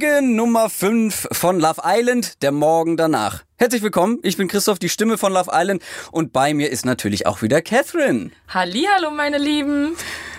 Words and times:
Folge 0.00 0.22
Nummer 0.22 0.70
5 0.70 1.28
von 1.32 1.60
Love 1.60 1.82
Island, 1.84 2.42
der 2.42 2.52
Morgen 2.52 2.96
danach. 2.96 3.42
Herzlich 3.58 3.82
willkommen, 3.82 4.18
ich 4.22 4.38
bin 4.38 4.48
Christoph, 4.48 4.78
die 4.78 4.88
Stimme 4.88 5.18
von 5.18 5.30
Love 5.30 5.50
Island 5.52 5.82
und 6.10 6.32
bei 6.32 6.54
mir 6.54 6.70
ist 6.70 6.86
natürlich 6.86 7.26
auch 7.26 7.42
wieder 7.42 7.60
Catherine. 7.60 8.30
Hallihallo, 8.48 9.10
meine 9.10 9.36
Lieben. 9.36 9.96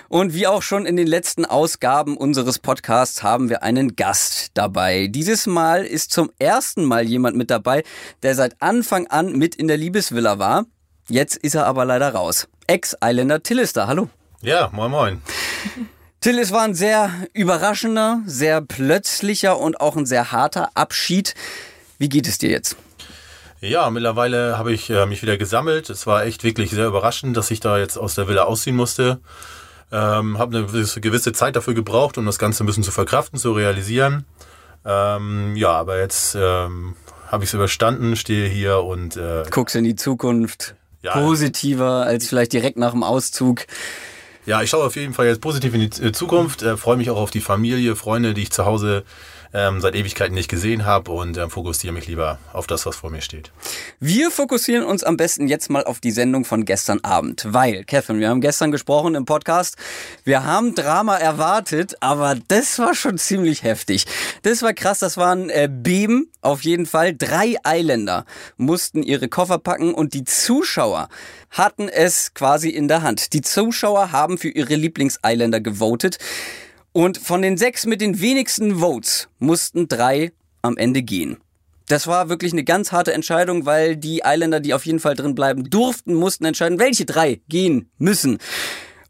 Und 0.08 0.34
wie 0.34 0.48
auch 0.48 0.62
schon 0.62 0.84
in 0.84 0.96
den 0.96 1.06
letzten 1.06 1.44
Ausgaben 1.44 2.16
unseres 2.16 2.58
Podcasts 2.58 3.22
haben 3.22 3.50
wir 3.50 3.62
einen 3.62 3.94
Gast 3.94 4.50
dabei. 4.54 5.06
Dieses 5.06 5.46
Mal 5.46 5.84
ist 5.84 6.10
zum 6.10 6.32
ersten 6.40 6.84
Mal 6.84 7.04
jemand 7.04 7.36
mit 7.36 7.48
dabei, 7.48 7.84
der 8.24 8.34
seit 8.34 8.60
Anfang 8.60 9.06
an 9.06 9.38
mit 9.38 9.54
in 9.54 9.68
der 9.68 9.76
Liebesvilla 9.76 10.40
war. 10.40 10.64
Jetzt 11.08 11.36
ist 11.36 11.54
er 11.54 11.66
aber 11.66 11.84
leider 11.84 12.14
raus. 12.14 12.48
Ex-Islander 12.66 13.44
Till 13.44 13.60
ist 13.60 13.76
da. 13.76 13.86
Hallo. 13.86 14.08
Ja, 14.40 14.70
moin 14.72 14.90
moin. 14.90 15.22
Till, 16.22 16.38
es 16.38 16.52
war 16.52 16.62
ein 16.62 16.74
sehr 16.74 17.10
überraschender, 17.32 18.22
sehr 18.26 18.60
plötzlicher 18.60 19.58
und 19.58 19.80
auch 19.80 19.96
ein 19.96 20.06
sehr 20.06 20.30
harter 20.30 20.70
Abschied. 20.74 21.34
Wie 21.98 22.08
geht 22.08 22.28
es 22.28 22.38
dir 22.38 22.48
jetzt? 22.48 22.76
Ja, 23.60 23.90
mittlerweile 23.90 24.56
habe 24.56 24.72
ich 24.72 24.88
äh, 24.88 25.04
mich 25.06 25.22
wieder 25.22 25.36
gesammelt. 25.36 25.90
Es 25.90 26.06
war 26.06 26.24
echt 26.24 26.44
wirklich 26.44 26.70
sehr 26.70 26.86
überraschend, 26.86 27.36
dass 27.36 27.50
ich 27.50 27.58
da 27.58 27.76
jetzt 27.76 27.96
aus 27.96 28.14
der 28.14 28.28
Villa 28.28 28.44
ausziehen 28.44 28.76
musste. 28.76 29.18
Ähm, 29.90 30.38
habe 30.38 30.58
eine 30.58 30.66
gewisse 30.68 31.32
Zeit 31.32 31.56
dafür 31.56 31.74
gebraucht, 31.74 32.16
um 32.18 32.24
das 32.24 32.38
Ganze 32.38 32.62
ein 32.62 32.66
bisschen 32.66 32.84
zu 32.84 32.92
verkraften, 32.92 33.36
zu 33.36 33.50
realisieren. 33.50 34.24
Ähm, 34.84 35.56
ja, 35.56 35.72
aber 35.72 35.98
jetzt 35.98 36.36
ähm, 36.36 36.94
habe 37.26 37.42
ich 37.42 37.50
es 37.50 37.54
überstanden, 37.54 38.14
stehe 38.14 38.48
hier 38.48 38.84
und 38.84 39.16
äh, 39.16 39.42
guckst 39.50 39.74
in 39.74 39.82
die 39.82 39.96
Zukunft. 39.96 40.76
Ja, 41.02 41.14
positiver 41.14 42.06
als 42.06 42.28
vielleicht 42.28 42.52
direkt 42.52 42.76
nach 42.76 42.92
dem 42.92 43.02
Auszug. 43.02 43.66
Ja, 44.44 44.60
ich 44.60 44.70
schaue 44.70 44.84
auf 44.84 44.96
jeden 44.96 45.14
Fall 45.14 45.26
jetzt 45.26 45.40
positiv 45.40 45.72
in 45.74 45.88
die 45.88 46.02
äh, 46.02 46.12
Zukunft, 46.12 46.62
äh, 46.62 46.76
freue 46.76 46.96
mich 46.96 47.10
auch 47.10 47.16
auf 47.16 47.30
die 47.30 47.40
Familie, 47.40 47.94
Freunde, 47.94 48.34
die 48.34 48.42
ich 48.42 48.50
zu 48.50 48.64
Hause 48.64 49.04
ähm, 49.54 49.80
seit 49.80 49.94
Ewigkeiten 49.94 50.34
nicht 50.34 50.48
gesehen 50.48 50.84
habe 50.86 51.10
und 51.12 51.36
ähm, 51.36 51.50
fokussiere 51.50 51.92
mich 51.92 52.06
lieber 52.06 52.38
auf 52.52 52.66
das, 52.66 52.86
was 52.86 52.96
vor 52.96 53.10
mir 53.10 53.20
steht. 53.20 53.52
Wir 54.00 54.30
fokussieren 54.30 54.84
uns 54.84 55.04
am 55.04 55.16
besten 55.16 55.48
jetzt 55.48 55.70
mal 55.70 55.84
auf 55.84 56.00
die 56.00 56.10
Sendung 56.10 56.44
von 56.44 56.64
gestern 56.64 57.00
Abend, 57.02 57.46
weil, 57.48 57.84
Kevin, 57.84 58.20
wir 58.20 58.28
haben 58.28 58.40
gestern 58.40 58.70
gesprochen 58.70 59.14
im 59.14 59.24
Podcast, 59.24 59.76
wir 60.24 60.44
haben 60.44 60.74
Drama 60.74 61.16
erwartet, 61.16 61.96
aber 62.00 62.36
das 62.48 62.78
war 62.78 62.94
schon 62.94 63.18
ziemlich 63.18 63.62
heftig. 63.62 64.06
Das 64.42 64.62
war 64.62 64.72
krass, 64.72 65.00
das 65.00 65.16
waren 65.16 65.50
äh, 65.50 65.68
Beben 65.70 66.30
auf 66.40 66.62
jeden 66.62 66.86
Fall. 66.86 67.14
Drei 67.16 67.56
Eiländer 67.62 68.24
mussten 68.56 69.02
ihre 69.02 69.28
Koffer 69.28 69.58
packen 69.58 69.94
und 69.94 70.14
die 70.14 70.24
Zuschauer 70.24 71.08
hatten 71.50 71.88
es 71.88 72.34
quasi 72.34 72.70
in 72.70 72.88
der 72.88 73.02
Hand. 73.02 73.32
Die 73.32 73.42
Zuschauer 73.42 74.12
haben 74.12 74.38
für 74.38 74.48
ihre 74.48 74.74
Lieblings-Eiländer 74.74 75.60
gewotet. 75.60 76.18
Und 76.92 77.18
von 77.18 77.42
den 77.42 77.56
sechs 77.56 77.86
mit 77.86 78.00
den 78.00 78.20
wenigsten 78.20 78.80
Votes 78.80 79.28
mussten 79.38 79.88
drei 79.88 80.32
am 80.60 80.76
Ende 80.76 81.02
gehen. 81.02 81.38
Das 81.88 82.06
war 82.06 82.28
wirklich 82.28 82.52
eine 82.52 82.64
ganz 82.64 82.92
harte 82.92 83.12
Entscheidung, 83.12 83.66
weil 83.66 83.96
die 83.96 84.24
Eiländer, 84.24 84.60
die 84.60 84.74
auf 84.74 84.86
jeden 84.86 85.00
Fall 85.00 85.14
drin 85.14 85.34
bleiben 85.34 85.68
durften, 85.68 86.14
mussten 86.14 86.44
entscheiden, 86.44 86.78
welche 86.78 87.04
drei 87.04 87.40
gehen 87.48 87.90
müssen. 87.98 88.38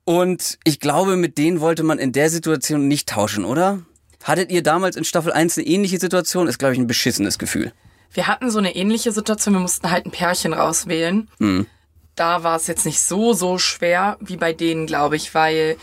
Und 0.04 0.58
ich 0.64 0.80
glaube, 0.80 1.16
mit 1.16 1.38
denen 1.38 1.60
wollte 1.60 1.82
man 1.82 1.98
in 1.98 2.12
der 2.12 2.30
Situation 2.30 2.88
nicht 2.88 3.08
tauschen, 3.08 3.44
oder? 3.44 3.82
Hattet 4.24 4.50
ihr 4.50 4.62
damals 4.62 4.96
in 4.96 5.04
Staffel 5.04 5.32
1 5.32 5.58
eine 5.58 5.66
ähnliche 5.66 5.98
Situation? 5.98 6.48
Ist, 6.48 6.58
glaube 6.58 6.74
ich, 6.74 6.80
ein 6.80 6.86
beschissenes 6.86 7.38
Gefühl. 7.38 7.72
Wir 8.12 8.26
hatten 8.26 8.50
so 8.50 8.58
eine 8.58 8.74
ähnliche 8.74 9.12
Situation. 9.12 9.54
Wir 9.54 9.60
mussten 9.60 9.90
halt 9.90 10.06
ein 10.06 10.10
Pärchen 10.10 10.52
rauswählen. 10.52 11.28
Hm. 11.38 11.66
Da 12.14 12.42
war 12.42 12.56
es 12.56 12.66
jetzt 12.66 12.84
nicht 12.84 13.00
so, 13.00 13.32
so 13.32 13.58
schwer 13.58 14.16
wie 14.20 14.36
bei 14.36 14.52
denen, 14.52 14.86
glaube 14.86 15.16
ich, 15.16 15.34
weil 15.34 15.76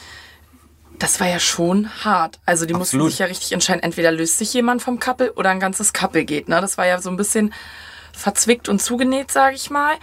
das 0.99 1.19
war 1.19 1.27
ja 1.27 1.39
schon 1.39 1.89
hart. 2.03 2.39
Also 2.45 2.65
die 2.65 2.75
Absolut. 2.75 3.05
mussten 3.05 3.11
sich 3.11 3.19
ja 3.19 3.25
richtig 3.25 3.51
entscheiden, 3.53 3.81
entweder 3.81 4.11
löst 4.11 4.37
sich 4.37 4.53
jemand 4.53 4.81
vom 4.81 4.99
Couple 4.99 5.33
oder 5.33 5.49
ein 5.49 5.59
ganzes 5.59 5.93
Couple 5.93 6.25
geht. 6.25 6.49
Ne? 6.49 6.61
Das 6.61 6.77
war 6.77 6.85
ja 6.85 7.01
so 7.01 7.09
ein 7.09 7.17
bisschen 7.17 7.53
verzwickt 8.13 8.69
und 8.69 8.81
zugenäht, 8.81 9.31
sage 9.31 9.55
ich 9.55 9.69
mal. 9.69 9.95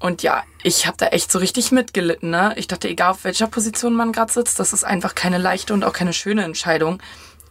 Und 0.00 0.22
ja, 0.22 0.44
ich 0.62 0.86
habe 0.86 0.96
da 0.96 1.06
echt 1.08 1.30
so 1.30 1.38
richtig 1.38 1.72
mitgelitten. 1.72 2.30
Ne? 2.30 2.54
Ich 2.56 2.66
dachte, 2.66 2.88
egal 2.88 3.12
auf 3.12 3.24
welcher 3.24 3.46
Position 3.46 3.94
man 3.94 4.12
gerade 4.12 4.32
sitzt, 4.32 4.58
das 4.58 4.72
ist 4.72 4.84
einfach 4.84 5.14
keine 5.14 5.38
leichte 5.38 5.74
und 5.74 5.84
auch 5.84 5.92
keine 5.92 6.12
schöne 6.12 6.44
Entscheidung. 6.44 7.02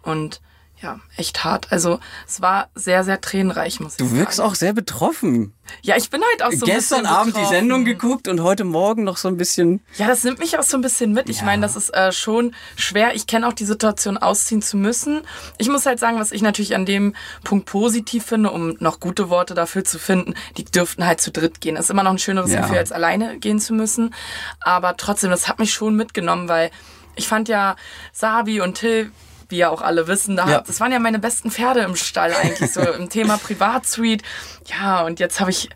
Und 0.01 0.41
ja, 0.79 0.99
echt 1.15 1.43
hart. 1.43 1.71
Also 1.71 1.99
es 2.27 2.41
war 2.41 2.69
sehr, 2.75 3.03
sehr 3.03 3.19
tränenreich, 3.19 3.79
muss 3.79 3.93
ich 3.93 3.97
sagen. 3.97 4.11
Du 4.11 4.17
wirkst 4.17 4.39
auch 4.39 4.53
sehr 4.53 4.73
betroffen. 4.73 5.53
Ja, 5.81 5.97
ich 5.97 6.11
bin 6.11 6.21
halt 6.21 6.43
auch 6.43 6.51
so 6.57 6.65
ein 6.65 6.71
Gestern 6.71 7.05
Abend 7.07 7.33
betroffen. 7.33 7.49
die 7.51 7.55
Sendung 7.55 7.83
geguckt 7.83 8.27
und 8.27 8.41
heute 8.41 8.63
Morgen 8.63 9.03
noch 9.03 9.17
so 9.17 9.27
ein 9.27 9.37
bisschen. 9.37 9.81
Ja, 9.97 10.07
das 10.07 10.23
nimmt 10.23 10.37
mich 10.37 10.57
auch 10.59 10.63
so 10.63 10.77
ein 10.77 10.81
bisschen 10.81 11.13
mit. 11.13 11.29
Ich 11.29 11.39
ja. 11.39 11.45
meine, 11.45 11.63
das 11.63 11.75
ist 11.75 11.89
äh, 11.95 12.11
schon 12.11 12.53
schwer. 12.75 13.15
Ich 13.15 13.25
kenne 13.25 13.47
auch 13.47 13.53
die 13.53 13.65
Situation, 13.65 14.17
ausziehen 14.17 14.61
zu 14.61 14.77
müssen. 14.77 15.21
Ich 15.57 15.67
muss 15.67 15.87
halt 15.87 15.99
sagen, 15.99 16.19
was 16.19 16.31
ich 16.31 16.43
natürlich 16.43 16.75
an 16.75 16.85
dem 16.85 17.15
Punkt 17.43 17.65
positiv 17.65 18.25
finde, 18.25 18.51
um 18.51 18.77
noch 18.79 18.99
gute 18.99 19.29
Worte 19.29 19.55
dafür 19.55 19.83
zu 19.83 19.97
finden, 19.97 20.35
die 20.57 20.65
dürften 20.65 21.07
halt 21.07 21.21
zu 21.21 21.31
dritt 21.31 21.59
gehen. 21.59 21.75
Das 21.75 21.85
ist 21.85 21.91
immer 21.91 22.03
noch 22.03 22.11
ein 22.11 22.19
schöneres 22.19 22.51
ja. 22.51 22.61
Gefühl, 22.61 22.77
als 22.77 22.91
alleine 22.91 23.39
gehen 23.39 23.59
zu 23.59 23.73
müssen. 23.73 24.13
Aber 24.59 24.95
trotzdem, 24.95 25.31
das 25.31 25.47
hat 25.47 25.57
mich 25.57 25.73
schon 25.73 25.95
mitgenommen, 25.95 26.47
weil 26.47 26.69
ich 27.15 27.27
fand 27.27 27.49
ja 27.49 27.75
Sabi 28.13 28.61
und 28.61 28.75
Till 28.75 29.11
wie 29.49 29.57
ja 29.57 29.69
auch 29.69 29.81
alle 29.81 30.07
wissen. 30.07 30.35
Da 30.35 30.49
ja. 30.49 30.61
Das 30.61 30.79
waren 30.79 30.91
ja 30.91 30.99
meine 30.99 31.19
besten 31.19 31.51
Pferde 31.51 31.81
im 31.81 31.95
Stall 31.95 32.33
eigentlich, 32.33 32.71
so 32.71 32.81
im 32.81 33.09
Thema 33.09 33.37
Privatsuite. 33.43 34.23
Ja, 34.65 35.05
und 35.05 35.19
jetzt 35.19 35.39
habe 35.39 35.51
ich 35.51 35.69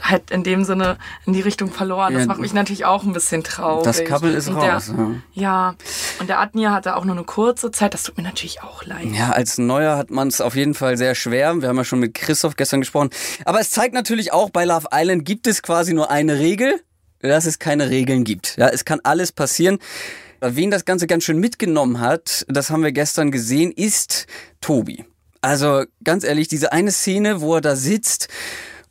halt 0.00 0.30
in 0.30 0.42
dem 0.42 0.64
Sinne 0.64 0.98
in 1.26 1.32
die 1.32 1.40
Richtung 1.40 1.70
verloren. 1.70 2.14
Das 2.14 2.22
ja, 2.22 2.26
macht 2.26 2.40
mich 2.40 2.52
natürlich 2.52 2.84
auch 2.84 3.04
ein 3.04 3.12
bisschen 3.12 3.44
traurig. 3.44 3.84
Das 3.84 4.04
Couple 4.04 4.32
ist 4.32 4.48
und 4.48 4.56
raus. 4.56 4.86
Der, 4.86 4.96
ja. 4.96 5.12
ja, 5.34 5.74
und 6.18 6.28
der 6.28 6.40
Admir 6.40 6.72
hatte 6.72 6.96
auch 6.96 7.04
nur 7.04 7.14
eine 7.14 7.24
kurze 7.24 7.70
Zeit. 7.70 7.94
Das 7.94 8.04
tut 8.04 8.16
mir 8.16 8.22
natürlich 8.24 8.62
auch 8.62 8.84
leid. 8.84 9.06
Ja, 9.12 9.30
als 9.30 9.58
Neuer 9.58 9.96
hat 9.96 10.10
man 10.10 10.28
es 10.28 10.40
auf 10.40 10.56
jeden 10.56 10.74
Fall 10.74 10.96
sehr 10.96 11.14
schwer. 11.14 11.54
Wir 11.60 11.68
haben 11.68 11.76
ja 11.76 11.84
schon 11.84 12.00
mit 12.00 12.14
Christoph 12.14 12.56
gestern 12.56 12.80
gesprochen. 12.80 13.10
Aber 13.44 13.60
es 13.60 13.70
zeigt 13.70 13.94
natürlich 13.94 14.32
auch, 14.32 14.50
bei 14.50 14.64
Love 14.64 14.88
Island 14.92 15.24
gibt 15.24 15.46
es 15.46 15.62
quasi 15.62 15.94
nur 15.94 16.10
eine 16.10 16.38
Regel, 16.38 16.80
dass 17.20 17.46
es 17.46 17.58
keine 17.58 17.90
Regeln 17.90 18.24
gibt. 18.24 18.56
Ja, 18.56 18.68
es 18.68 18.84
kann 18.84 19.00
alles 19.04 19.30
passieren. 19.32 19.78
Wen 20.44 20.72
das 20.72 20.84
Ganze 20.84 21.06
ganz 21.06 21.22
schön 21.22 21.38
mitgenommen 21.38 22.00
hat, 22.00 22.44
das 22.48 22.70
haben 22.70 22.82
wir 22.82 22.90
gestern 22.90 23.30
gesehen, 23.30 23.70
ist 23.70 24.26
Tobi. 24.60 25.04
Also 25.40 25.84
ganz 26.02 26.24
ehrlich, 26.24 26.48
diese 26.48 26.72
eine 26.72 26.90
Szene, 26.90 27.40
wo 27.40 27.54
er 27.54 27.60
da 27.60 27.76
sitzt 27.76 28.26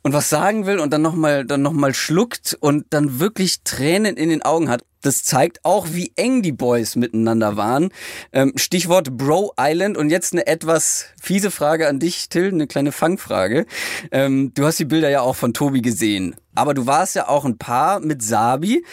und 0.02 0.14
was 0.14 0.30
sagen 0.30 0.64
will 0.64 0.78
und 0.78 0.94
dann 0.94 1.02
nochmal 1.02 1.44
dann 1.44 1.60
noch 1.60 1.74
schluckt 1.94 2.56
und 2.58 2.86
dann 2.88 3.20
wirklich 3.20 3.62
Tränen 3.64 4.16
in 4.16 4.30
den 4.30 4.40
Augen 4.40 4.70
hat. 4.70 4.82
Das 5.02 5.24
zeigt 5.24 5.62
auch, 5.62 5.88
wie 5.90 6.12
eng 6.16 6.40
die 6.40 6.52
Boys 6.52 6.96
miteinander 6.96 7.56
waren. 7.58 7.90
Ähm, 8.32 8.52
Stichwort 8.56 9.16
Bro 9.18 9.52
Island 9.60 9.98
und 9.98 10.08
jetzt 10.08 10.32
eine 10.32 10.46
etwas 10.46 11.06
fiese 11.20 11.50
Frage 11.50 11.86
an 11.86 11.98
dich, 11.98 12.30
Till, 12.30 12.48
eine 12.48 12.66
kleine 12.66 12.92
Fangfrage. 12.92 13.66
Ähm, 14.10 14.52
du 14.54 14.64
hast 14.64 14.78
die 14.78 14.86
Bilder 14.86 15.10
ja 15.10 15.20
auch 15.20 15.36
von 15.36 15.52
Tobi 15.52 15.82
gesehen, 15.82 16.34
aber 16.54 16.72
du 16.72 16.86
warst 16.86 17.14
ja 17.14 17.28
auch 17.28 17.44
ein 17.44 17.58
Paar 17.58 18.00
mit 18.00 18.22
Sabi. 18.22 18.84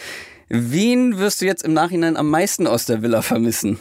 Wen 0.52 1.16
wirst 1.16 1.40
du 1.40 1.46
jetzt 1.46 1.62
im 1.62 1.74
Nachhinein 1.74 2.16
am 2.16 2.28
meisten 2.28 2.66
aus 2.66 2.84
der 2.84 3.02
Villa 3.02 3.22
vermissen? 3.22 3.78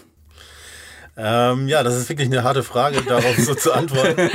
Ähm, 1.22 1.68
ja, 1.68 1.84
das 1.84 1.96
ist 1.96 2.07
wirklich 2.07 2.30
eine 2.30 2.44
harte 2.44 2.63
Frage, 2.63 3.02
darauf 3.07 3.35
so 3.38 3.53
zu 3.53 3.74
antworten. 3.74 4.30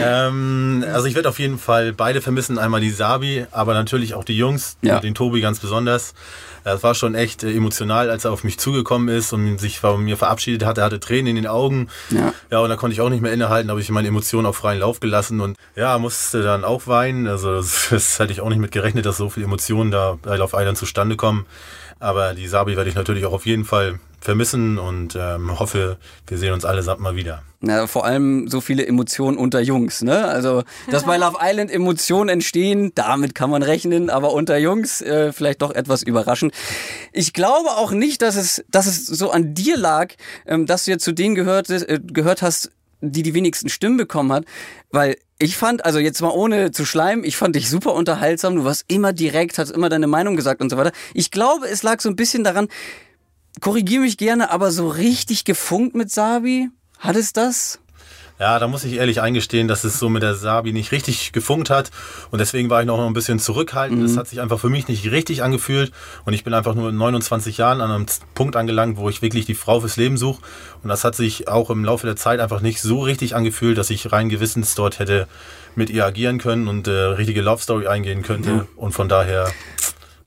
ähm, 0.00 0.84
also 0.92 1.06
ich 1.06 1.16
werde 1.16 1.28
auf 1.28 1.40
jeden 1.40 1.58
Fall 1.58 1.92
beide 1.92 2.20
vermissen. 2.20 2.58
Einmal 2.58 2.80
die 2.80 2.90
Sabi, 2.90 3.46
aber 3.50 3.74
natürlich 3.74 4.14
auch 4.14 4.22
die 4.22 4.36
Jungs, 4.36 4.76
ja. 4.82 5.00
den 5.00 5.14
Tobi 5.14 5.40
ganz 5.40 5.58
besonders. 5.58 6.14
Es 6.64 6.84
war 6.84 6.94
schon 6.94 7.16
echt 7.16 7.42
äh, 7.42 7.52
emotional, 7.52 8.08
als 8.08 8.24
er 8.24 8.30
auf 8.30 8.44
mich 8.44 8.56
zugekommen 8.58 9.08
ist 9.08 9.32
und 9.32 9.58
sich 9.58 9.80
von 9.80 10.04
mir 10.04 10.16
verabschiedet 10.16 10.64
hat. 10.64 10.78
Er 10.78 10.84
hatte 10.84 11.00
Tränen 11.00 11.28
in 11.28 11.36
den 11.36 11.46
Augen. 11.48 11.88
Ja. 12.10 12.32
ja, 12.52 12.60
und 12.60 12.68
da 12.68 12.76
konnte 12.76 12.94
ich 12.94 13.00
auch 13.00 13.10
nicht 13.10 13.20
mehr 13.20 13.32
innehalten, 13.32 13.68
habe 13.70 13.80
ich 13.80 13.90
meine 13.90 14.06
Emotionen 14.06 14.46
auf 14.46 14.56
freien 14.56 14.78
Lauf 14.78 15.00
gelassen 15.00 15.40
und 15.40 15.56
ja, 15.74 15.98
musste 15.98 16.42
dann 16.42 16.64
auch 16.64 16.86
weinen. 16.86 17.26
Also 17.26 17.56
das, 17.56 17.88
das 17.90 18.20
hätte 18.20 18.32
ich 18.32 18.40
auch 18.40 18.48
nicht 18.48 18.60
mit 18.60 18.70
gerechnet, 18.70 19.06
dass 19.06 19.16
so 19.16 19.28
viele 19.28 19.46
Emotionen 19.46 19.90
da 19.90 20.18
bei 20.22 20.36
Love 20.36 20.56
Island 20.56 20.78
zustande 20.78 21.16
kommen. 21.16 21.46
Aber 21.98 22.34
die 22.34 22.46
Sabi 22.46 22.76
werde 22.76 22.90
ich 22.90 22.96
natürlich 22.96 23.26
auch 23.26 23.32
auf 23.32 23.46
jeden 23.46 23.64
Fall 23.64 23.98
vermissen 24.22 24.78
und 24.78 25.16
ähm, 25.18 25.58
hoffe, 25.58 25.98
wir 26.28 26.38
sehen 26.38 26.52
uns 26.52 26.64
allesamt 26.64 27.00
mal 27.00 27.16
wieder. 27.16 27.42
Ja, 27.60 27.88
vor 27.88 28.04
allem 28.04 28.48
so 28.48 28.60
viele 28.60 28.86
Emotionen 28.86 29.36
unter 29.36 29.60
Jungs, 29.60 30.02
ne? 30.02 30.26
Also, 30.26 30.62
dass 30.90 31.04
bei 31.04 31.16
Love 31.16 31.38
Island 31.40 31.72
Emotionen 31.72 32.28
entstehen, 32.28 32.92
damit 32.94 33.34
kann 33.34 33.50
man 33.50 33.62
rechnen, 33.62 34.10
aber 34.10 34.32
unter 34.32 34.56
Jungs 34.58 35.00
äh, 35.00 35.32
vielleicht 35.32 35.62
doch 35.62 35.72
etwas 35.72 36.04
überraschend. 36.04 36.54
Ich 37.12 37.32
glaube 37.32 37.70
auch 37.70 37.90
nicht, 37.90 38.22
dass 38.22 38.36
es, 38.36 38.64
dass 38.70 38.86
es 38.86 39.06
so 39.06 39.30
an 39.30 39.54
dir 39.54 39.76
lag, 39.76 40.14
ähm, 40.46 40.66
dass 40.66 40.84
du 40.84 40.92
jetzt 40.92 41.04
zu 41.04 41.12
denen 41.12 41.34
gehört, 41.34 41.68
äh, 41.70 42.00
gehört 42.00 42.42
hast, 42.42 42.70
die 43.00 43.24
die 43.24 43.34
wenigsten 43.34 43.68
Stimmen 43.68 43.96
bekommen 43.96 44.32
hat, 44.32 44.44
weil 44.90 45.16
ich 45.40 45.56
fand, 45.56 45.84
also 45.84 45.98
jetzt 45.98 46.22
mal 46.22 46.30
ohne 46.30 46.70
zu 46.70 46.84
schleimen, 46.84 47.24
ich 47.24 47.36
fand 47.36 47.56
dich 47.56 47.68
super 47.68 47.94
unterhaltsam, 47.94 48.54
du 48.54 48.64
warst 48.64 48.84
immer 48.86 49.12
direkt, 49.12 49.58
hast 49.58 49.70
immer 49.70 49.88
deine 49.88 50.06
Meinung 50.06 50.36
gesagt 50.36 50.60
und 50.60 50.70
so 50.70 50.76
weiter. 50.76 50.92
Ich 51.12 51.32
glaube, 51.32 51.66
es 51.66 51.82
lag 51.82 52.00
so 52.00 52.08
ein 52.08 52.14
bisschen 52.14 52.44
daran, 52.44 52.68
korrigiere 53.60 54.02
mich 54.02 54.18
gerne, 54.18 54.50
aber 54.50 54.70
so 54.70 54.88
richtig 54.88 55.44
gefunkt 55.44 55.94
mit 55.94 56.10
Sabi, 56.10 56.70
hat 56.98 57.16
es 57.16 57.32
das? 57.32 57.80
Ja, 58.42 58.58
da 58.58 58.66
muss 58.66 58.82
ich 58.82 58.94
ehrlich 58.94 59.20
eingestehen, 59.20 59.68
dass 59.68 59.84
es 59.84 60.00
so 60.00 60.08
mit 60.08 60.24
der 60.24 60.34
Sabi 60.34 60.72
nicht 60.72 60.90
richtig 60.90 61.30
gefunkt 61.30 61.70
hat. 61.70 61.92
Und 62.32 62.40
deswegen 62.40 62.70
war 62.70 62.80
ich 62.80 62.88
noch 62.88 62.98
ein 62.98 63.12
bisschen 63.12 63.38
zurückhaltend. 63.38 64.02
Es 64.02 64.12
mhm. 64.12 64.18
hat 64.18 64.26
sich 64.26 64.40
einfach 64.40 64.58
für 64.58 64.68
mich 64.68 64.88
nicht 64.88 65.08
richtig 65.12 65.44
angefühlt. 65.44 65.92
Und 66.24 66.32
ich 66.32 66.42
bin 66.42 66.52
einfach 66.52 66.74
nur 66.74 66.88
in 66.88 66.96
29 66.96 67.58
Jahren 67.58 67.80
an 67.80 67.92
einem 67.92 68.06
Punkt 68.34 68.56
angelangt, 68.56 68.96
wo 68.96 69.08
ich 69.08 69.22
wirklich 69.22 69.46
die 69.46 69.54
Frau 69.54 69.78
fürs 69.78 69.96
Leben 69.96 70.16
suche. 70.16 70.42
Und 70.82 70.88
das 70.88 71.04
hat 71.04 71.14
sich 71.14 71.46
auch 71.46 71.70
im 71.70 71.84
Laufe 71.84 72.04
der 72.04 72.16
Zeit 72.16 72.40
einfach 72.40 72.62
nicht 72.62 72.80
so 72.80 73.00
richtig 73.02 73.36
angefühlt, 73.36 73.78
dass 73.78 73.90
ich 73.90 74.10
rein 74.10 74.28
gewissens 74.28 74.74
dort 74.74 74.98
hätte 74.98 75.28
mit 75.76 75.90
ihr 75.90 76.04
agieren 76.04 76.38
können 76.38 76.66
und 76.66 76.88
äh, 76.88 76.90
richtige 76.90 77.42
Love 77.42 77.62
Story 77.62 77.86
eingehen 77.86 78.22
könnte. 78.22 78.50
Mhm. 78.50 78.68
Und 78.74 78.90
von 78.90 79.08
daher. 79.08 79.52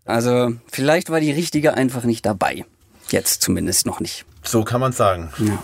Also, 0.05 0.53
vielleicht 0.71 1.09
war 1.09 1.19
die 1.19 1.31
richtige 1.31 1.73
einfach 1.73 2.05
nicht 2.05 2.25
dabei. 2.25 2.63
Jetzt 3.15 3.41
zumindest 3.43 3.85
noch 3.85 4.01
nicht. 4.01 4.25
So 4.43 4.65
kann 4.65 4.81
man 4.81 4.91
sagen. 4.91 5.29
Ja. 5.37 5.63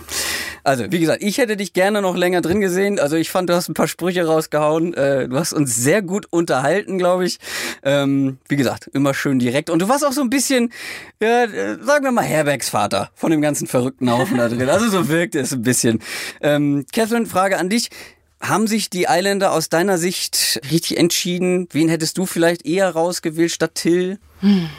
Also, 0.64 0.90
wie 0.90 1.00
gesagt, 1.00 1.22
ich 1.22 1.36
hätte 1.36 1.58
dich 1.58 1.74
gerne 1.74 2.00
noch 2.00 2.16
länger 2.16 2.40
drin 2.40 2.62
gesehen. 2.62 2.98
Also, 2.98 3.16
ich 3.16 3.30
fand, 3.30 3.50
du 3.50 3.54
hast 3.54 3.68
ein 3.68 3.74
paar 3.74 3.88
Sprüche 3.88 4.24
rausgehauen. 4.24 4.94
Äh, 4.94 5.28
du 5.28 5.36
hast 5.36 5.52
uns 5.52 5.76
sehr 5.76 6.00
gut 6.00 6.26
unterhalten, 6.30 6.96
glaube 6.96 7.26
ich. 7.26 7.40
Ähm, 7.82 8.38
wie 8.48 8.56
gesagt, 8.56 8.86
immer 8.94 9.12
schön 9.12 9.38
direkt. 9.38 9.68
Und 9.68 9.82
du 9.82 9.88
warst 9.90 10.02
auch 10.02 10.12
so 10.12 10.22
ein 10.22 10.30
bisschen, 10.30 10.72
ja, 11.20 11.44
äh, 11.44 11.76
sagen 11.82 12.04
wir 12.06 12.12
mal, 12.12 12.24
Herbergsvater 12.24 13.10
von 13.14 13.30
dem 13.30 13.42
ganzen 13.42 13.66
verrückten 13.66 14.10
Haufen 14.10 14.38
da 14.38 14.48
drin. 14.48 14.70
Also, 14.70 14.88
so 14.88 15.10
wirkte 15.10 15.40
es 15.40 15.52
ein 15.52 15.60
bisschen. 15.60 15.98
Ähm, 16.40 16.86
Catherine, 16.90 17.26
Frage 17.26 17.58
an 17.58 17.68
dich. 17.68 17.90
Haben 18.40 18.66
sich 18.66 18.88
die 18.88 19.08
Eiländer 19.08 19.52
aus 19.52 19.68
deiner 19.68 19.98
Sicht 19.98 20.58
richtig 20.70 20.96
entschieden? 20.96 21.68
Wen 21.70 21.90
hättest 21.90 22.16
du 22.16 22.24
vielleicht 22.24 22.64
eher 22.64 22.88
rausgewählt 22.88 23.52
statt 23.52 23.74
Till? 23.74 24.18
Hm. 24.40 24.70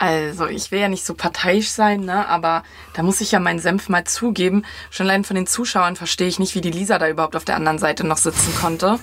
Also, 0.00 0.46
ich 0.46 0.70
will 0.70 0.80
ja 0.80 0.88
nicht 0.88 1.04
so 1.04 1.12
parteiisch 1.12 1.68
sein, 1.68 2.00
ne? 2.00 2.26
aber 2.26 2.62
da 2.94 3.02
muss 3.02 3.20
ich 3.20 3.32
ja 3.32 3.38
meinen 3.38 3.58
Senf 3.58 3.90
mal 3.90 4.04
zugeben. 4.04 4.64
Schon 4.88 5.04
allein 5.06 5.24
von 5.24 5.36
den 5.36 5.46
Zuschauern 5.46 5.94
verstehe 5.94 6.26
ich 6.26 6.38
nicht, 6.38 6.54
wie 6.54 6.62
die 6.62 6.70
Lisa 6.70 6.98
da 6.98 7.06
überhaupt 7.06 7.36
auf 7.36 7.44
der 7.44 7.56
anderen 7.56 7.78
Seite 7.78 8.06
noch 8.06 8.16
sitzen 8.16 8.54
konnte. 8.54 8.98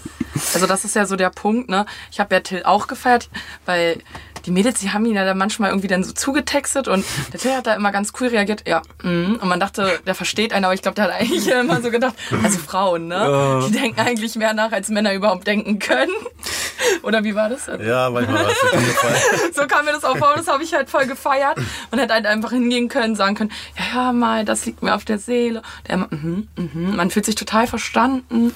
Also, 0.56 0.66
das 0.66 0.86
ist 0.86 0.96
ja 0.96 1.06
so 1.06 1.16
der 1.16 1.30
Punkt, 1.30 1.70
ne? 1.70 1.86
Ich 2.12 2.20
habe 2.20 2.34
ja 2.34 2.42
Till 2.42 2.64
auch 2.64 2.88
gefeiert, 2.88 3.30
weil 3.68 4.00
die 4.48 4.52
Mädels, 4.52 4.80
die 4.80 4.92
haben 4.92 5.06
ihn 5.06 5.14
ja 5.14 5.26
dann 5.26 5.38
manchmal 5.38 5.70
irgendwie 5.70 5.90
dann 5.90 6.04
so 6.06 6.14
zugetextet 6.14 6.88
und 6.88 7.06
der 7.34 7.40
Till 7.40 7.54
hat 7.54 7.68
da 7.68 7.76
immer 7.76 7.92
ganz 7.92 8.14
cool 8.20 8.28
reagiert, 8.28 8.64
ja, 8.66 8.82
mm. 9.04 9.36
und 9.42 9.46
man 9.46 9.60
dachte, 9.60 10.00
der 10.08 10.16
versteht 10.16 10.54
einen, 10.54 10.64
aber 10.64 10.74
ich 10.74 10.82
glaube, 10.82 10.96
der 10.96 11.06
hat 11.06 11.12
eigentlich 11.12 11.48
immer 11.52 11.82
so 11.82 11.92
gedacht, 11.92 12.16
also 12.44 12.58
Frauen, 12.60 13.08
ne? 13.08 13.66
Die 13.68 13.74
denken 13.74 14.00
eigentlich 14.00 14.36
mehr 14.36 14.54
nach, 14.54 14.72
als 14.72 14.88
Männer 14.88 15.14
überhaupt 15.14 15.46
denken 15.46 15.80
können. 15.80 16.14
Oder 17.04 17.24
wie 17.24 17.36
war 17.36 17.50
das? 17.50 17.68
Ja, 17.68 18.10
manchmal 18.10 18.46
war 18.46 18.52
es 18.52 19.56
So 19.56 19.68
kam 19.68 19.86
mir 19.86 19.92
das 19.92 20.06
auch 20.06 20.18
vor, 20.18 20.34
das 20.36 20.48
habe 20.48 20.64
ich 20.64 20.74
halt 20.74 20.90
voll 20.90 21.08
gefeiert 21.08 21.58
und 21.92 22.00
hätte 22.00 22.14
halt 22.14 22.26
einfach 22.26 22.52
hingehen 22.52 22.88
können, 22.88 23.16
sagen 23.16 23.36
können, 23.36 23.52
ja, 23.78 23.98
ja, 23.98 24.12
mal, 24.14 24.46
das 24.46 24.66
liegt 24.66 24.82
mir 24.82 24.96
auf 24.96 25.04
der 25.04 25.18
Seele. 25.18 25.62
Der 25.88 25.98
mhm, 25.98 26.48
mhm. 26.56 26.96
Man 26.96 27.10
fühlt 27.10 27.26
sich 27.26 27.36
total 27.36 27.68
verstanden 27.68 28.54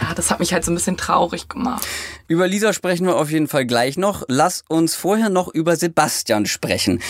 ja, 0.00 0.14
das 0.14 0.30
hat 0.30 0.40
mich 0.40 0.52
halt 0.52 0.64
so 0.64 0.72
ein 0.72 0.74
bisschen 0.74 0.96
traurig 0.96 1.48
gemacht. 1.48 1.86
Über 2.26 2.48
Lisa 2.48 2.72
sprechen 2.72 3.06
wir 3.06 3.16
auf 3.16 3.30
jeden 3.30 3.48
Fall 3.48 3.66
gleich 3.66 3.96
noch. 3.96 4.22
Lass 4.28 4.64
uns 4.68 4.94
vorher 4.94 5.28
noch 5.28 5.48
über 5.48 5.76
Sebastian 5.76 6.46
sprechen. 6.46 7.00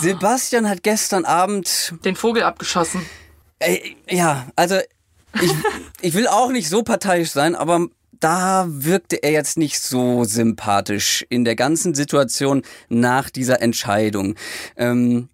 Sebastian 0.00 0.68
hat 0.68 0.82
gestern 0.82 1.24
Abend 1.24 1.94
den 2.04 2.16
Vogel 2.16 2.42
abgeschossen. 2.42 3.04
Äh, 3.58 3.78
ja, 4.08 4.48
also 4.56 4.76
ich, 5.40 5.52
ich 6.00 6.14
will 6.14 6.26
auch 6.26 6.50
nicht 6.50 6.68
so 6.68 6.82
parteiisch 6.82 7.30
sein, 7.30 7.54
aber 7.54 7.86
da 8.18 8.66
wirkte 8.68 9.16
er 9.22 9.32
jetzt 9.32 9.58
nicht 9.58 9.80
so 9.80 10.24
sympathisch 10.24 11.26
in 11.28 11.44
der 11.44 11.56
ganzen 11.56 11.94
Situation 11.94 12.62
nach 12.88 13.30
dieser 13.30 13.60
Entscheidung. 13.60 14.36
Ähm, 14.76 15.28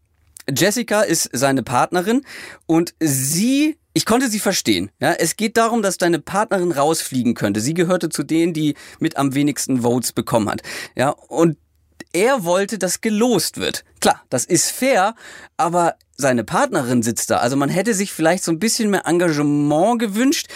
Jessica 0.51 1.03
ist 1.03 1.29
seine 1.33 1.63
Partnerin 1.63 2.23
und 2.67 2.95
sie 2.99 3.77
ich 3.99 4.07
konnte 4.07 4.29
sie 4.29 4.39
verstehen. 4.39 4.93
Ja, 5.01 5.15
es 5.15 5.35
geht 5.35 5.57
darum, 5.57 5.83
dass 5.83 5.99
deine 5.99 6.21
Partnerin 6.21 6.71
rausfliegen 6.71 7.35
könnte. 7.35 7.61
Sie 7.61 7.75
gehörte 7.75 8.11
zu 8.11 8.23
denen, 8.23 8.53
die 8.53 8.77
mit 9.01 9.17
am 9.17 9.35
wenigsten 9.35 9.83
Votes 9.83 10.13
bekommen 10.13 10.49
hat. 10.49 10.63
Ja, 10.95 11.11
und 11.11 11.57
er 12.13 12.45
wollte, 12.45 12.79
dass 12.79 13.01
gelost 13.01 13.57
wird. 13.57 13.85
Klar, 14.01 14.23
das 14.31 14.45
ist 14.45 14.71
fair, 14.71 15.17
aber 15.57 15.97
seine 16.17 16.45
Partnerin 16.45 17.03
sitzt 17.03 17.29
da. 17.31 17.39
Also 17.39 17.57
man 17.57 17.71
hätte 17.71 17.93
sich 17.93 18.13
vielleicht 18.13 18.45
so 18.45 18.53
ein 18.53 18.61
bisschen 18.61 18.89
mehr 18.89 19.05
Engagement 19.05 19.99
gewünscht. 19.99 20.47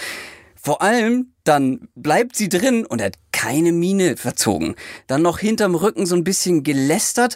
Vor 0.55 0.81
allem, 0.81 1.33
dann 1.43 1.89
bleibt 1.97 2.37
sie 2.37 2.49
drin 2.49 2.87
und 2.87 3.01
er 3.01 3.07
hat 3.07 3.19
keine 3.33 3.73
Miene 3.73 4.17
verzogen. 4.17 4.77
Dann 5.09 5.23
noch 5.23 5.41
hinterm 5.41 5.75
Rücken 5.75 6.07
so 6.07 6.15
ein 6.15 6.23
bisschen 6.23 6.63
gelästert. 6.63 7.35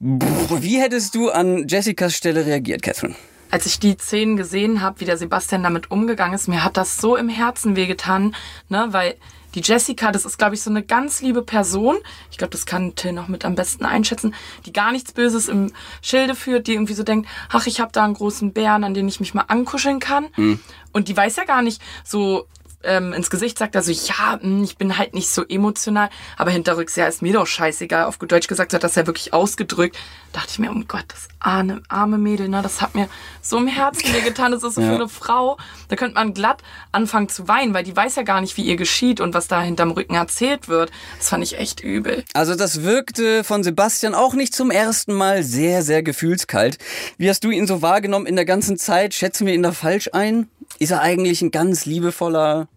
Wie 0.00 0.80
hättest 0.80 1.14
du 1.14 1.30
an 1.30 1.68
Jessicas 1.68 2.16
Stelle 2.16 2.46
reagiert, 2.46 2.82
Catherine? 2.82 3.14
Als 3.56 3.64
ich 3.64 3.78
die 3.78 3.96
Szenen 3.96 4.36
gesehen 4.36 4.82
habe, 4.82 5.00
wie 5.00 5.06
der 5.06 5.16
Sebastian 5.16 5.62
damit 5.62 5.90
umgegangen 5.90 6.34
ist, 6.34 6.46
mir 6.46 6.62
hat 6.62 6.76
das 6.76 6.98
so 6.98 7.16
im 7.16 7.30
Herzen 7.30 7.74
wehgetan, 7.74 8.36
ne, 8.68 8.88
weil 8.90 9.14
die 9.54 9.62
Jessica, 9.62 10.12
das 10.12 10.26
ist, 10.26 10.36
glaube 10.36 10.54
ich, 10.54 10.60
so 10.60 10.68
eine 10.68 10.82
ganz 10.82 11.22
liebe 11.22 11.40
Person. 11.40 11.96
Ich 12.30 12.36
glaube, 12.36 12.50
das 12.50 12.66
kann 12.66 12.94
Till 12.96 13.14
noch 13.14 13.28
mit 13.28 13.46
am 13.46 13.54
besten 13.54 13.86
einschätzen, 13.86 14.34
die 14.66 14.74
gar 14.74 14.92
nichts 14.92 15.14
Böses 15.14 15.48
im 15.48 15.72
Schilde 16.02 16.34
führt, 16.34 16.66
die 16.66 16.74
irgendwie 16.74 16.92
so 16.92 17.02
denkt, 17.02 17.30
ach, 17.48 17.66
ich 17.66 17.80
habe 17.80 17.92
da 17.92 18.04
einen 18.04 18.12
großen 18.12 18.52
Bären, 18.52 18.84
an 18.84 18.92
den 18.92 19.08
ich 19.08 19.20
mich 19.20 19.32
mal 19.32 19.46
ankuscheln 19.48 20.00
kann. 20.00 20.26
Mhm. 20.36 20.60
Und 20.92 21.08
die 21.08 21.16
weiß 21.16 21.36
ja 21.36 21.44
gar 21.44 21.62
nicht 21.62 21.80
so, 22.04 22.46
ähm, 22.86 23.12
ins 23.12 23.30
Gesicht 23.30 23.58
sagt 23.58 23.74
er 23.74 23.82
so, 23.82 23.92
ja, 23.92 24.38
hm, 24.40 24.62
ich 24.62 24.76
bin 24.76 24.96
halt 24.96 25.14
nicht 25.14 25.28
so 25.28 25.44
emotional, 25.46 26.08
aber 26.36 26.50
hinterrücks, 26.50 26.96
ja, 26.96 27.06
ist 27.06 27.22
mir 27.22 27.32
doch 27.32 27.46
scheißegal. 27.46 28.04
Auf 28.04 28.18
gut 28.18 28.32
Deutsch 28.32 28.48
gesagt 28.48 28.72
hat 28.72 28.84
das 28.84 28.94
ja 28.94 29.06
wirklich 29.06 29.32
ausgedrückt. 29.32 29.96
dachte 30.32 30.48
ich 30.50 30.58
mir, 30.58 30.70
oh 30.70 30.82
Gott, 30.86 31.04
das 31.08 31.28
arme, 31.40 31.82
arme 31.88 32.18
Mädel, 32.18 32.48
ne, 32.48 32.62
das 32.62 32.80
hat 32.80 32.94
mir 32.94 33.08
so 33.42 33.58
im 33.58 33.66
Herzen 33.66 34.12
getan. 34.24 34.52
Das 34.52 34.62
ist 34.62 34.74
so 34.74 34.80
ja. 34.82 34.88
für 34.88 34.94
eine 34.94 35.08
Frau. 35.08 35.56
Da 35.88 35.96
könnte 35.96 36.14
man 36.14 36.34
glatt 36.34 36.62
anfangen 36.92 37.28
zu 37.28 37.48
weinen, 37.48 37.74
weil 37.74 37.84
die 37.84 37.96
weiß 37.96 38.16
ja 38.16 38.22
gar 38.22 38.40
nicht, 38.40 38.56
wie 38.56 38.62
ihr 38.62 38.76
geschieht 38.76 39.20
und 39.20 39.34
was 39.34 39.48
da 39.48 39.60
hinterm 39.60 39.90
Rücken 39.90 40.14
erzählt 40.14 40.68
wird. 40.68 40.90
Das 41.18 41.28
fand 41.28 41.42
ich 41.42 41.58
echt 41.58 41.80
übel. 41.80 42.24
Also 42.34 42.54
das 42.54 42.82
wirkte 42.82 43.44
von 43.44 43.62
Sebastian 43.62 44.14
auch 44.14 44.34
nicht 44.34 44.54
zum 44.54 44.70
ersten 44.70 45.14
Mal 45.14 45.42
sehr, 45.42 45.82
sehr 45.82 46.02
gefühlskalt. 46.02 46.78
Wie 47.18 47.28
hast 47.28 47.44
du 47.44 47.50
ihn 47.50 47.66
so 47.66 47.82
wahrgenommen 47.82 48.26
in 48.26 48.36
der 48.36 48.44
ganzen 48.44 48.76
Zeit? 48.78 49.14
Schätzen 49.14 49.46
wir 49.46 49.54
ihn 49.54 49.62
da 49.62 49.72
falsch 49.72 50.10
ein? 50.12 50.48
Ist 50.78 50.90
er 50.90 51.00
eigentlich 51.00 51.42
ein 51.42 51.50
ganz 51.50 51.86
liebevoller, 51.86 52.68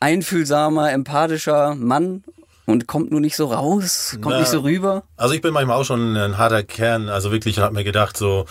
einfühlsamer, 0.00 0.92
empathischer 0.92 1.74
Mann 1.74 2.24
und 2.66 2.86
kommt 2.86 3.10
nur 3.10 3.20
nicht 3.20 3.36
so 3.36 3.46
raus, 3.46 4.16
kommt 4.22 4.34
Na, 4.34 4.40
nicht 4.40 4.50
so 4.50 4.60
rüber. 4.60 5.02
Also 5.16 5.34
ich 5.34 5.42
bin 5.42 5.52
manchmal 5.52 5.76
auch 5.76 5.84
schon 5.84 6.16
ein 6.16 6.38
harter 6.38 6.62
Kern, 6.62 7.08
also 7.08 7.32
wirklich 7.32 7.58
habe 7.58 7.74
mir 7.74 7.84
gedacht 7.84 8.16
so, 8.16 8.46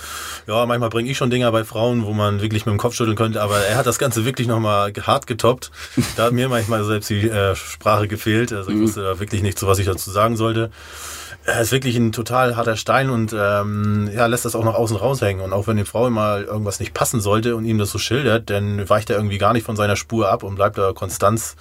ja, 0.47 0.65
manchmal 0.65 0.89
bringe 0.89 1.09
ich 1.09 1.17
schon 1.17 1.29
Dinger 1.29 1.51
bei 1.51 1.63
Frauen, 1.63 2.05
wo 2.05 2.13
man 2.13 2.41
wirklich 2.41 2.65
mit 2.65 2.73
dem 2.73 2.77
Kopf 2.77 2.95
schütteln 2.95 3.15
könnte, 3.15 3.41
aber 3.41 3.57
er 3.59 3.77
hat 3.77 3.85
das 3.85 3.99
Ganze 3.99 4.25
wirklich 4.25 4.47
nochmal 4.47 4.91
hart 5.01 5.27
getoppt. 5.27 5.71
Da 6.17 6.25
hat 6.25 6.33
mir 6.33 6.49
manchmal 6.49 6.83
selbst 6.83 7.09
die 7.09 7.29
äh, 7.29 7.55
Sprache 7.55 8.07
gefehlt, 8.07 8.51
also 8.51 8.69
ich 8.69 8.77
mhm. 8.77 8.83
wusste 8.83 9.01
da 9.01 9.19
wirklich 9.19 9.41
nicht 9.41 9.57
so, 9.57 9.67
was 9.67 9.79
ich 9.79 9.85
dazu 9.85 10.11
sagen 10.11 10.35
sollte. 10.35 10.71
Er 11.43 11.61
ist 11.61 11.71
wirklich 11.71 11.95
ein 11.95 12.11
total 12.11 12.55
harter 12.55 12.75
Stein 12.75 13.09
und 13.09 13.33
ähm, 13.37 14.09
ja, 14.13 14.27
lässt 14.27 14.45
das 14.45 14.55
auch 14.55 14.63
nach 14.63 14.75
außen 14.75 14.95
raushängen. 14.95 15.43
Und 15.43 15.53
auch 15.53 15.65
wenn 15.67 15.77
die 15.77 15.85
Frau 15.85 16.09
mal 16.09 16.43
irgendwas 16.43 16.79
nicht 16.79 16.93
passen 16.93 17.19
sollte 17.19 17.55
und 17.55 17.65
ihm 17.65 17.79
das 17.79 17.89
so 17.89 17.97
schildert, 17.97 18.49
dann 18.51 18.87
weicht 18.87 19.09
er 19.09 19.15
irgendwie 19.15 19.39
gar 19.39 19.53
nicht 19.53 19.65
von 19.65 19.75
seiner 19.75 19.95
Spur 19.95 20.29
ab 20.29 20.43
und 20.43 20.55
bleibt 20.55 20.77
da 20.77 20.93
Konstanz 20.93 21.55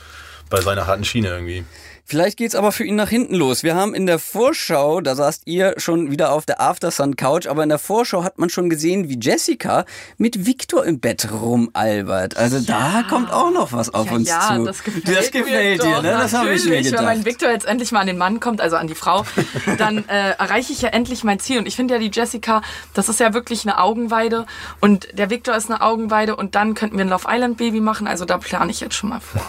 bei 0.51 0.61
seiner 0.61 0.87
harten 0.87 1.05
Schiene 1.05 1.29
irgendwie. 1.29 1.65
Vielleicht 2.11 2.39
geht's 2.39 2.57
aber 2.57 2.73
für 2.73 2.83
ihn 2.83 2.97
nach 2.97 3.09
hinten 3.09 3.37
los. 3.37 3.63
Wir 3.63 3.77
haben 3.77 3.95
in 3.95 4.05
der 4.05 4.19
Vorschau, 4.19 5.01
da 5.01 5.15
saßt 5.15 5.43
ihr 5.45 5.75
schon 5.77 6.11
wieder 6.11 6.33
auf 6.33 6.45
der 6.45 6.61
Aftersun 6.61 7.15
Couch, 7.15 7.47
aber 7.47 7.63
in 7.63 7.69
der 7.69 7.79
Vorschau 7.79 8.25
hat 8.25 8.37
man 8.37 8.51
schon 8.51 8.69
gesehen, 8.69 9.09
wie 9.09 9.17
Jessica 9.17 9.85
mit 10.19 10.45
Victor 10.45 10.85
im 10.85 10.99
Bett 10.99 11.29
rumalbert. 11.31 12.37
Also 12.37 12.57
ja. 12.57 12.65
da 12.65 13.09
kommt 13.09 13.33
auch 13.33 13.53
noch 13.53 13.73
was 13.73 13.95
auf 13.95 14.07
ja, 14.07 14.13
uns 14.13 14.29
ja, 14.29 14.57
zu. 14.57 14.65
Das 14.65 14.83
gefällt, 14.83 15.09
das 15.09 15.31
gefällt 15.31 15.85
dir, 15.85 16.03
ne? 16.03 16.11
Das 16.19 16.35
habe 16.35 16.53
ich 16.53 16.65
mir 16.65 16.83
gedacht. 16.83 16.99
Wenn 16.99 17.05
mein 17.05 17.25
Victor 17.25 17.49
jetzt 17.49 17.65
endlich 17.65 17.93
mal 17.93 18.01
an 18.01 18.09
den 18.09 18.19
Mann 18.19 18.41
kommt, 18.41 18.61
also 18.61 18.75
an 18.75 18.89
die 18.89 18.97
Frau, 18.97 19.25
dann 19.79 19.99
äh, 20.09 20.31
erreiche 20.31 20.73
ich 20.73 20.83
ja 20.83 20.89
endlich 20.89 21.23
mein 21.23 21.39
Ziel. 21.39 21.61
Und 21.61 21.67
ich 21.67 21.77
finde 21.77 21.95
ja 21.95 22.01
die 22.01 22.11
Jessica, 22.13 22.63
das 22.93 23.09
ist 23.09 23.21
ja 23.21 23.35
wirklich 23.35 23.63
eine 23.65 23.79
Augenweide 23.79 24.47
und 24.81 25.07
der 25.17 25.31
Victor 25.31 25.55
ist 25.55 25.71
eine 25.71 25.81
Augenweide 25.81 26.35
und 26.35 26.57
dann 26.57 26.75
könnten 26.75 26.99
wir 26.99 27.05
ein 27.05 27.09
Love 27.09 27.29
Island 27.31 27.57
Baby 27.57 27.79
machen. 27.79 28.09
Also 28.09 28.25
da 28.25 28.39
plane 28.39 28.73
ich 28.73 28.81
jetzt 28.81 28.97
schon 28.97 29.11
mal 29.11 29.21
vor. 29.21 29.43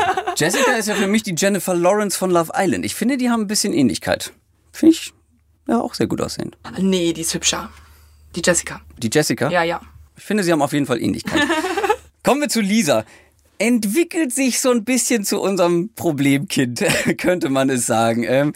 Jessica 0.36 0.70
ist 0.76 0.86
ja 0.86 0.94
für 0.94 1.08
mich 1.08 1.24
die 1.24 1.34
Jennifer 1.36 1.79
Lawrence 1.80 2.16
von 2.16 2.30
Love 2.30 2.52
Island. 2.54 2.84
Ich 2.84 2.94
finde, 2.94 3.16
die 3.16 3.30
haben 3.30 3.42
ein 3.42 3.46
bisschen 3.46 3.72
Ähnlichkeit. 3.72 4.32
Finde 4.72 4.94
ich 4.94 5.12
ja 5.66 5.80
auch 5.80 5.94
sehr 5.94 6.06
gut 6.06 6.20
aussehend. 6.20 6.56
Nee, 6.78 7.12
die 7.12 7.22
ist 7.22 7.34
hübscher. 7.34 7.70
Die 8.36 8.42
Jessica. 8.44 8.80
Die 8.98 9.10
Jessica? 9.12 9.50
Ja, 9.50 9.62
ja. 9.62 9.80
Ich 10.16 10.24
finde, 10.24 10.44
sie 10.44 10.52
haben 10.52 10.62
auf 10.62 10.72
jeden 10.72 10.86
Fall 10.86 11.00
Ähnlichkeit. 11.00 11.42
Kommen 12.22 12.40
wir 12.40 12.48
zu 12.48 12.60
Lisa. 12.60 13.04
Entwickelt 13.58 14.32
sich 14.32 14.60
so 14.60 14.70
ein 14.70 14.84
bisschen 14.84 15.24
zu 15.24 15.40
unserem 15.40 15.90
Problemkind, 15.94 16.84
könnte 17.18 17.48
man 17.50 17.70
es 17.70 17.86
sagen. 17.86 18.24
Ähm, 18.24 18.52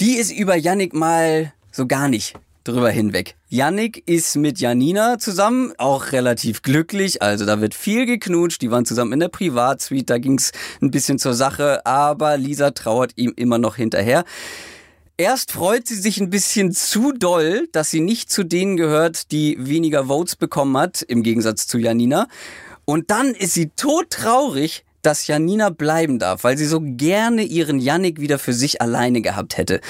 die 0.00 0.16
ist 0.16 0.30
über 0.30 0.56
Yannick 0.56 0.94
mal 0.94 1.52
so 1.72 1.86
gar 1.86 2.08
nicht 2.08 2.34
drüber 2.70 2.90
hinweg. 2.90 3.36
Yannick 3.48 4.02
ist 4.06 4.36
mit 4.36 4.58
Janina 4.58 5.18
zusammen, 5.18 5.72
auch 5.78 6.12
relativ 6.12 6.62
glücklich. 6.62 7.22
Also 7.22 7.44
da 7.46 7.60
wird 7.60 7.74
viel 7.74 8.06
geknutscht. 8.06 8.62
Die 8.62 8.70
waren 8.70 8.84
zusammen 8.84 9.12
in 9.12 9.20
der 9.20 9.28
Privatsuite, 9.28 10.04
da 10.04 10.18
ging's 10.18 10.52
ein 10.80 10.90
bisschen 10.90 11.18
zur 11.18 11.34
Sache, 11.34 11.84
aber 11.84 12.36
Lisa 12.36 12.70
trauert 12.70 13.12
ihm 13.16 13.32
immer 13.36 13.58
noch 13.58 13.76
hinterher. 13.76 14.24
Erst 15.16 15.52
freut 15.52 15.86
sie 15.86 15.96
sich 15.96 16.18
ein 16.18 16.30
bisschen 16.30 16.72
zu 16.72 17.12
doll, 17.12 17.68
dass 17.72 17.90
sie 17.90 18.00
nicht 18.00 18.30
zu 18.30 18.42
denen 18.42 18.78
gehört, 18.78 19.32
die 19.32 19.56
weniger 19.58 20.06
Votes 20.06 20.34
bekommen 20.34 20.78
hat, 20.78 21.02
im 21.02 21.22
Gegensatz 21.22 21.66
zu 21.66 21.76
Janina. 21.76 22.26
Und 22.86 23.10
dann 23.10 23.34
ist 23.34 23.52
sie 23.52 23.70
todtraurig, 23.76 24.84
dass 25.02 25.26
Janina 25.26 25.70
bleiben 25.70 26.18
darf, 26.18 26.44
weil 26.44 26.56
sie 26.56 26.66
so 26.66 26.80
gerne 26.82 27.42
ihren 27.42 27.80
Yannick 27.80 28.20
wieder 28.20 28.38
für 28.38 28.52
sich 28.52 28.80
alleine 28.80 29.20
gehabt 29.20 29.56
hätte. 29.56 29.80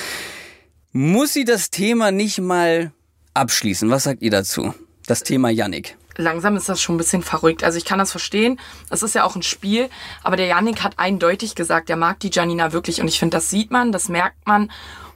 Muss 0.92 1.32
sie 1.32 1.44
das 1.44 1.70
Thema 1.70 2.10
nicht 2.10 2.40
mal 2.40 2.92
abschließen? 3.34 3.88
Was 3.90 4.04
sagt 4.04 4.22
ihr 4.22 4.30
dazu? 4.30 4.74
Das 5.06 5.22
Thema 5.22 5.48
Yannick. 5.48 5.96
Langsam 6.16 6.56
ist 6.56 6.68
das 6.68 6.82
schon 6.82 6.96
ein 6.96 6.98
bisschen 6.98 7.22
verrückt. 7.22 7.62
Also 7.62 7.78
ich 7.78 7.84
kann 7.84 8.00
das 8.00 8.10
verstehen. 8.10 8.58
Das 8.88 9.04
ist 9.04 9.14
ja 9.14 9.22
auch 9.22 9.36
ein 9.36 9.42
Spiel. 9.42 9.88
Aber 10.24 10.36
der 10.36 10.46
Yannick 10.46 10.82
hat 10.82 10.98
eindeutig 10.98 11.54
gesagt, 11.54 11.90
er 11.90 11.96
mag 11.96 12.18
die 12.18 12.30
Janina 12.32 12.72
wirklich. 12.72 13.00
Und 13.00 13.06
ich 13.06 13.20
finde, 13.20 13.36
das 13.36 13.50
sieht 13.50 13.70
man, 13.70 13.92
das 13.92 14.08
merkt 14.08 14.48
man. 14.48 14.70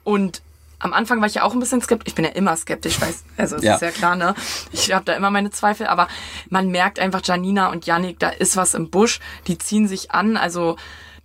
Und 0.05 0.43
am 0.79 0.93
Anfang 0.93 1.21
war 1.21 1.27
ich 1.27 1.35
ja 1.35 1.43
auch 1.43 1.55
ein 1.55 1.61
bisschen 1.61 1.81
skeptisch. 1.81 2.09
Ich 2.09 2.15
bin 2.15 2.25
ja 2.25 2.31
immer 2.33 2.57
skeptisch, 2.57 3.01
weiß, 3.01 3.25
also 3.37 3.57
das 3.57 3.65
ja. 3.65 3.75
ist 3.75 3.83
ja 3.83 3.91
klar, 3.91 4.15
ne? 4.17 4.35
Ich 4.71 4.93
habe 4.93 5.05
da 5.05 5.15
immer 5.15 5.31
meine 5.31 5.51
Zweifel, 5.51 5.87
aber 5.87 6.09
man 6.51 6.69
merkt 6.69 7.01
einfach 7.01 7.23
Janina 7.25 7.71
und 7.73 7.87
Yannick, 7.87 8.19
da 8.19 8.29
ist 8.29 8.57
was 8.57 8.75
im 8.75 8.91
Busch. 8.91 9.19
Die 9.47 9.59
ziehen 9.59 9.89
sich 9.89 10.13
an, 10.13 10.37
also 10.37 10.77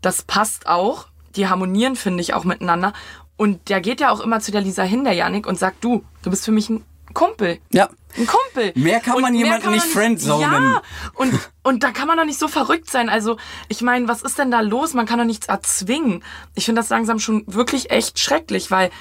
das 0.02 0.24
passt 0.24 0.66
auch. 0.66 1.08
Die 1.36 1.48
harmonieren, 1.48 1.96
finde 1.96 2.22
ich, 2.22 2.34
auch 2.34 2.46
miteinander. 2.46 2.94
Und 3.40 3.70
der 3.70 3.80
geht 3.80 4.02
ja 4.02 4.12
auch 4.12 4.20
immer 4.20 4.42
zu 4.42 4.52
der 4.52 4.60
Lisa 4.60 4.84
hin, 4.84 5.06
der 5.06 5.14
Yannick, 5.14 5.48
und 5.48 5.58
sagt, 5.58 5.82
du, 5.82 6.04
du 6.24 6.30
bist 6.30 6.44
für 6.44 6.52
mich 6.52 6.70
ein 6.70 6.84
Kumpel. 7.14 7.60
Ja. 7.72 7.88
Ein 8.18 8.28
Kumpel. 8.28 8.74
Mehr 8.76 9.00
kann 9.00 9.22
man 9.22 9.34
jemanden 9.34 9.72
nicht 9.72 9.86
friendzonen. 9.86 10.42
Ja, 10.42 10.82
und, 11.14 11.40
und 11.64 11.82
da 11.82 11.92
kann 11.92 12.06
man 12.06 12.18
doch 12.18 12.26
nicht 12.26 12.38
so 12.38 12.50
verrückt 12.50 12.92
sein. 12.92 13.08
Also, 13.08 13.38
ich 13.70 13.82
meine, 13.82 14.10
was 14.10 14.24
ist 14.24 14.40
denn 14.40 14.52
da 14.52 14.60
los? 14.60 14.94
Man 14.94 15.06
kann 15.06 15.20
doch 15.20 15.26
nichts 15.26 15.48
erzwingen. 15.48 16.22
Ich 16.54 16.66
finde 16.66 16.82
das 16.82 16.90
langsam 16.90 17.18
schon 17.20 17.46
wirklich 17.48 17.92
echt 17.92 18.20
schrecklich, 18.20 18.72
weil 18.72 18.92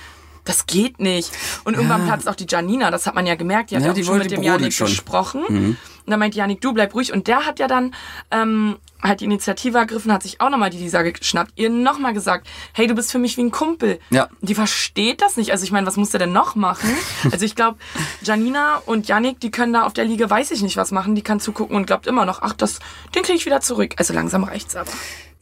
das 0.45 0.67
geht 0.67 1.01
nicht. 1.01 1.33
Und 1.65 1.75
irgendwann 1.75 2.03
ja. 2.03 2.07
platzt 2.07 2.29
auch 2.29 2.37
die 2.37 2.47
Janina, 2.49 2.93
das 2.93 3.09
hat 3.09 3.17
man 3.17 3.27
ja 3.27 3.35
gemerkt, 3.35 3.73
die 3.73 3.77
hat 3.77 3.83
ja, 3.83 3.93
ja 3.93 4.01
auch 4.01 4.07
schon 4.07 4.19
mit 4.19 4.31
dem 4.31 4.45
Janik 4.45 4.79
gesprochen. 4.79 5.43
Mhm. 5.49 5.77
Und 6.09 6.13
dann 6.13 6.21
meint 6.21 6.35
Janik, 6.35 6.63
du 6.63 6.73
bleib 6.73 6.95
ruhig. 6.95 7.13
Und 7.13 7.29
der 7.29 7.45
hat 7.45 7.59
ja 7.59 7.67
dann 7.67 7.95
ähm, 8.31 8.79
halt 9.03 9.21
die 9.21 9.27
Initiative 9.27 9.77
ergriffen, 9.77 10.11
hat 10.11 10.23
sich 10.23 10.41
auch 10.41 10.49
nochmal 10.49 10.71
die 10.71 10.79
Lisa 10.79 11.03
geschnappt, 11.03 11.53
ihr 11.57 11.69
nochmal 11.69 12.15
gesagt, 12.15 12.47
hey, 12.73 12.87
du 12.87 12.95
bist 12.95 13.13
für 13.13 13.19
mich 13.19 13.37
wie 13.37 13.43
ein 13.43 13.51
Kumpel. 13.51 13.99
Ja. 14.09 14.31
Die 14.41 14.55
versteht 14.55 15.21
das 15.21 15.37
nicht. 15.37 15.53
Also 15.53 15.65
ich 15.65 15.71
meine, 15.71 15.87
was 15.87 15.99
muss 15.99 16.09
der 16.09 16.21
denn 16.21 16.33
noch 16.33 16.55
machen? 16.55 16.89
also 17.31 17.45
ich 17.45 17.55
glaube, 17.55 17.77
Janina 18.23 18.79
und 18.87 19.07
Janik, 19.07 19.39
die 19.41 19.51
können 19.51 19.75
da 19.75 19.83
auf 19.83 19.93
der 19.93 20.07
Liga, 20.07 20.31
weiß 20.31 20.51
ich 20.51 20.63
nicht, 20.63 20.79
was 20.79 20.93
machen. 20.93 21.15
Die 21.15 21.21
kann 21.21 21.41
zugucken 21.41 21.77
und 21.77 21.87
glaubt 21.87 22.07
immer 22.07 22.25
noch, 22.25 22.41
ach, 22.41 22.55
das, 22.55 22.79
den 23.15 23.23
kriege 23.23 23.37
ich 23.37 23.45
wieder 23.45 23.61
zurück. 23.61 23.97
Also 23.99 24.15
langsam 24.15 24.45
reicht's 24.45 24.77
aber. 24.77 24.91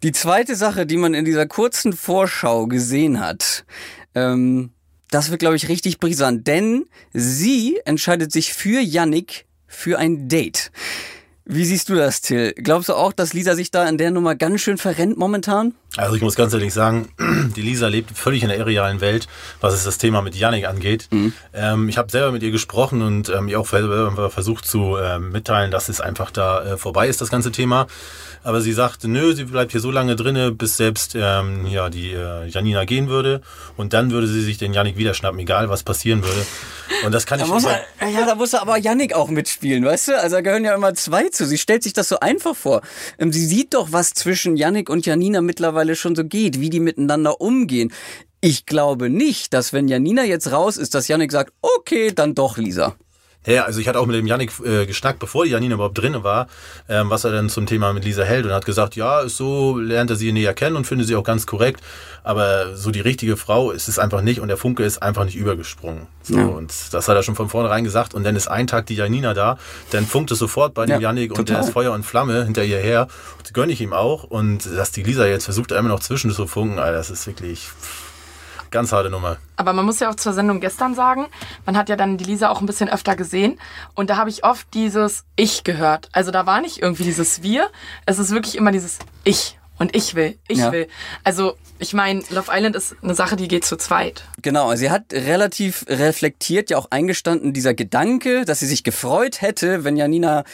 Die 0.03 0.11
zweite 0.11 0.57
Sache, 0.57 0.85
die 0.85 0.97
man 0.97 1.15
in 1.15 1.25
dieser 1.25 1.47
kurzen 1.47 1.93
Vorschau 1.93 2.67
gesehen 2.67 3.21
hat, 3.21 3.65
ähm, 4.17 4.71
das 5.13 5.31
wird, 5.31 5.39
glaube 5.39 5.55
ich, 5.55 5.69
richtig 5.69 6.01
brisant, 6.01 6.49
denn 6.49 6.87
sie 7.13 7.79
entscheidet 7.85 8.33
sich 8.33 8.53
für 8.53 8.81
Yannick 8.81 9.47
für 9.77 9.99
ein 9.99 10.29
Date. 10.29 10.73
Wie 11.45 11.65
siehst 11.65 11.89
du 11.91 11.95
das, 11.95 12.23
Till? 12.23 12.55
Glaubst 12.55 12.89
du 12.89 12.95
auch, 12.95 13.13
dass 13.13 13.35
Lisa 13.35 13.55
sich 13.55 13.71
da 13.71 13.87
in 13.89 13.99
der 13.99 14.11
Nummer 14.11 14.35
ganz 14.35 14.63
schön 14.63 14.79
verrennt 14.79 15.17
momentan? 15.17 15.75
Also 15.97 16.15
ich 16.15 16.23
muss 16.23 16.37
ganz 16.37 16.53
ehrlich 16.53 16.75
sagen, 16.75 17.09
die 17.57 17.63
Lisa 17.63 17.89
lebt 17.89 18.17
völlig 18.17 18.43
in 18.43 18.49
der 18.49 18.59
irrealen 18.59 19.01
Welt, 19.01 19.27
was 19.61 19.75
es 19.75 19.85
das 19.85 19.99
Thema 19.99 20.23
mit 20.23 20.35
Yannick 20.35 20.67
angeht. 20.67 21.09
Mhm. 21.11 21.33
Ähm, 21.55 21.89
ich 21.89 21.99
habe 21.99 22.11
selber 22.11 22.33
mit 22.33 22.43
ihr 22.43 22.51
gesprochen 22.51 23.03
und 23.03 23.29
ähm, 23.29 23.49
ihr 23.49 23.61
auch 23.61 23.67
versucht 23.67 24.67
zu 24.67 24.97
ähm, 24.97 25.33
mitteilen, 25.33 25.71
dass 25.71 25.89
es 25.89 26.01
einfach 26.01 26.31
da 26.31 26.65
äh, 26.65 26.77
vorbei 26.77 27.09
ist, 27.09 27.21
das 27.21 27.31
ganze 27.31 27.53
Thema. 27.53 27.87
Aber 28.47 28.61
sie 28.61 28.73
sagte, 28.73 29.09
nö, 29.09 29.35
sie 29.35 29.45
bleibt 29.45 29.73
hier 29.73 29.81
so 29.81 29.91
lange 29.91 30.15
drinne, 30.15 30.53
bis 30.53 30.77
selbst 30.77 31.17
ähm, 31.17 31.67
ja, 31.67 31.91
die 31.91 32.13
äh, 32.13 32.47
Janina 32.47 32.85
gehen 32.85 33.09
würde. 33.09 33.41
Und 33.77 33.93
dann 33.93 34.13
würde 34.13 34.29
sie 34.29 34.41
sich 34.41 34.57
den 34.57 34.73
Yannick 34.73 34.97
wieder 34.97 35.15
schnappen, 35.15 35.41
egal 35.41 35.69
was 35.69 35.83
passieren 35.83 36.23
würde. 36.23 36.47
Und 37.05 37.13
das 37.13 37.27
kann 37.27 37.41
da 37.41 37.45
ich 37.45 37.51
muss 37.51 37.65
er, 37.65 37.81
Ja, 38.09 38.25
da 38.25 38.37
muss 38.37 38.53
er 38.53 38.63
aber 38.63 38.77
Yannick 38.79 39.15
auch 39.15 39.29
mitspielen, 39.29 39.85
weißt 39.85 40.09
du? 40.09 40.21
Also 40.21 40.37
da 40.37 40.43
gehören 40.43 40.65
ja 40.65 40.75
immer 40.75 40.95
zwei 40.95 41.29
zu. 41.29 41.45
Sie 41.45 41.59
stellt 41.59 41.83
sich 41.83 41.93
das 41.93 42.09
so 42.09 42.21
einfach 42.21 42.55
vor. 42.55 42.83
Ähm, 43.19 43.33
sie 43.33 43.45
sieht 43.45 43.75
doch, 43.75 43.89
was 43.91 44.15
zwischen 44.15 44.57
Yannick 44.57 44.91
und 44.91 45.07
Janina 45.07 45.41
mittlerweile 45.41 45.86
schon 45.95 46.17
so 46.17 46.25
geht, 46.25 46.61
wie 46.61 46.71
die 46.71 46.81
miteinander 46.81 47.41
umgehen. 47.41 47.93
Ich 48.41 48.67
glaube 48.67 49.09
nicht, 49.11 49.55
dass 49.55 49.73
wenn 49.73 49.89
Janina 49.89 50.25
jetzt 50.25 50.51
raus 50.53 50.77
ist, 50.77 50.95
dass 50.95 51.09
Yannick 51.09 51.33
sagt, 51.33 51.53
okay, 51.63 52.13
dann 52.15 52.35
doch 52.35 52.59
Lisa. 52.59 52.97
Ja, 53.47 53.65
also 53.65 53.81
ich 53.81 53.89
hatte 53.89 54.01
auch 54.01 54.07
mit 54.07 54.17
dem 54.17 54.27
Yannick 54.27 54.53
äh, 54.65 54.87
geschnackt, 54.87 55.21
bevor 55.21 55.45
die 55.45 55.51
Janina 55.51 55.75
überhaupt 55.75 55.97
drin 55.97 56.23
war, 56.25 56.49
ähm, 56.89 57.11
was 57.11 57.25
er 57.25 57.31
dann 57.31 57.49
zum 57.49 57.67
Thema 57.67 57.93
mit 57.93 58.05
Lisa 58.05 58.25
hält 58.25 58.45
und 58.45 58.53
hat 58.53 58.67
gesagt, 58.67 58.97
ja, 58.97 59.21
ist 59.21 59.37
so 59.37 59.79
lernt 59.79 60.11
er 60.11 60.17
sie 60.17 60.33
näher 60.33 60.53
kennen 60.53 60.77
und 60.77 60.87
findet 60.87 61.07
sie 61.07 61.15
auch 61.15 61.23
ganz 61.23 61.47
korrekt, 61.47 61.81
aber 62.25 62.77
so 62.77 62.91
die 62.91 63.01
richtige 63.01 63.37
Frau 63.37 63.71
ist 63.71 63.89
es 63.89 63.99
einfach 63.99 64.21
nicht 64.21 64.41
und 64.41 64.49
der 64.49 64.57
Funke 64.57 64.83
ist 64.83 65.01
einfach 65.01 65.25
nicht 65.25 65.37
übergesprungen. 65.37 66.09
So, 66.23 66.37
ja. 66.37 66.47
Und 66.47 66.73
das 66.93 67.09
hat 67.09 67.17
er 67.17 67.23
schon 67.23 67.37
von 67.37 67.49
vornherein 67.49 67.85
gesagt 67.85 68.15
und 68.15 68.25
dann 68.25 68.35
ist 68.35 68.49
ein 68.49 68.67
Tag 68.67 68.87
die 68.87 68.97
Janina 68.97 69.33
da, 69.33 69.59
dann 69.91 70.07
funkt 70.07 70.33
es 70.33 70.41
sofort 70.41 70.75
bei 70.75 70.85
dem 70.87 71.01
ja, 71.01 71.09
Yannick 71.09 71.39
und 71.39 71.49
der 71.49 71.61
ist 71.61 71.71
Feuer 71.71 71.93
und 71.93 72.05
Flamme 72.05 72.45
hinter 72.45 72.65
ihr 72.65 72.79
her. 72.79 73.07
Gönne 73.53 73.73
ich 73.73 73.81
ihm 73.81 73.93
auch 73.93 74.25
und 74.25 74.67
dass 74.67 74.91
die 74.91 75.05
Lisa 75.05 75.25
jetzt 75.25 75.45
versucht, 75.45 75.71
immer 75.71 75.89
noch 75.89 76.01
zwischen 76.01 76.33
zu 76.33 76.47
funken, 76.47 76.79
Alter, 76.79 76.99
das 76.99 77.11
ist 77.11 77.27
wirklich... 77.27 77.69
Pff 77.81 78.06
Ganz 78.77 78.93
harte 78.93 79.09
Nummer. 79.09 79.39
Aber 79.57 79.73
man 79.73 79.87
muss 79.87 80.01
ja 80.01 80.11
auch 80.11 80.17
zur 80.17 80.35
Sendung 80.35 80.61
gestern 80.61 80.95
sagen, 80.95 81.29
man 81.65 81.79
hat 81.79 81.89
ja 81.89 81.97
dann 81.97 82.19
die 82.19 82.25
Lisa 82.25 82.51
auch 82.51 82.61
ein 82.61 82.67
bisschen 82.67 82.91
öfter 82.91 83.17
gesehen 83.17 83.59
und 83.95 84.11
da 84.11 84.19
habe 84.19 84.29
ich 84.29 84.45
oft 84.45 84.67
dieses 84.75 85.25
Ich 85.35 85.65
gehört. 85.65 86.11
Also 86.13 86.31
da 86.31 86.45
war 86.45 86.61
nicht 86.61 86.83
irgendwie 86.83 87.05
dieses 87.05 87.43
Wir, 87.43 87.71
es 88.05 88.19
ist 88.19 88.33
wirklich 88.33 88.55
immer 88.55 88.73
dieses 88.73 88.99
Ich 89.25 89.59
und 89.79 89.97
ich 89.97 90.15
will, 90.15 90.37
ich 90.47 90.59
ja. 90.59 90.73
will. 90.73 90.89
Also 91.25 91.57
ich 91.79 91.95
meine, 91.95 92.23
Love 92.29 92.51
Island 92.53 92.77
ist 92.77 92.97
eine 93.03 93.15
Sache, 93.15 93.37
die 93.37 93.49
geht 93.49 93.65
zu 93.65 93.79
zweit. 93.79 94.25
Genau, 94.43 94.75
sie 94.75 94.91
hat 94.91 95.05
relativ 95.11 95.87
reflektiert 95.89 96.69
ja 96.69 96.77
auch 96.77 96.91
eingestanden, 96.91 97.55
dieser 97.55 97.73
Gedanke, 97.73 98.45
dass 98.45 98.61
sie 98.61 98.67
sich 98.67 98.85
gefreut 98.85 99.41
hätte, 99.41 99.85
wenn 99.85 99.97
Janina 99.97 100.45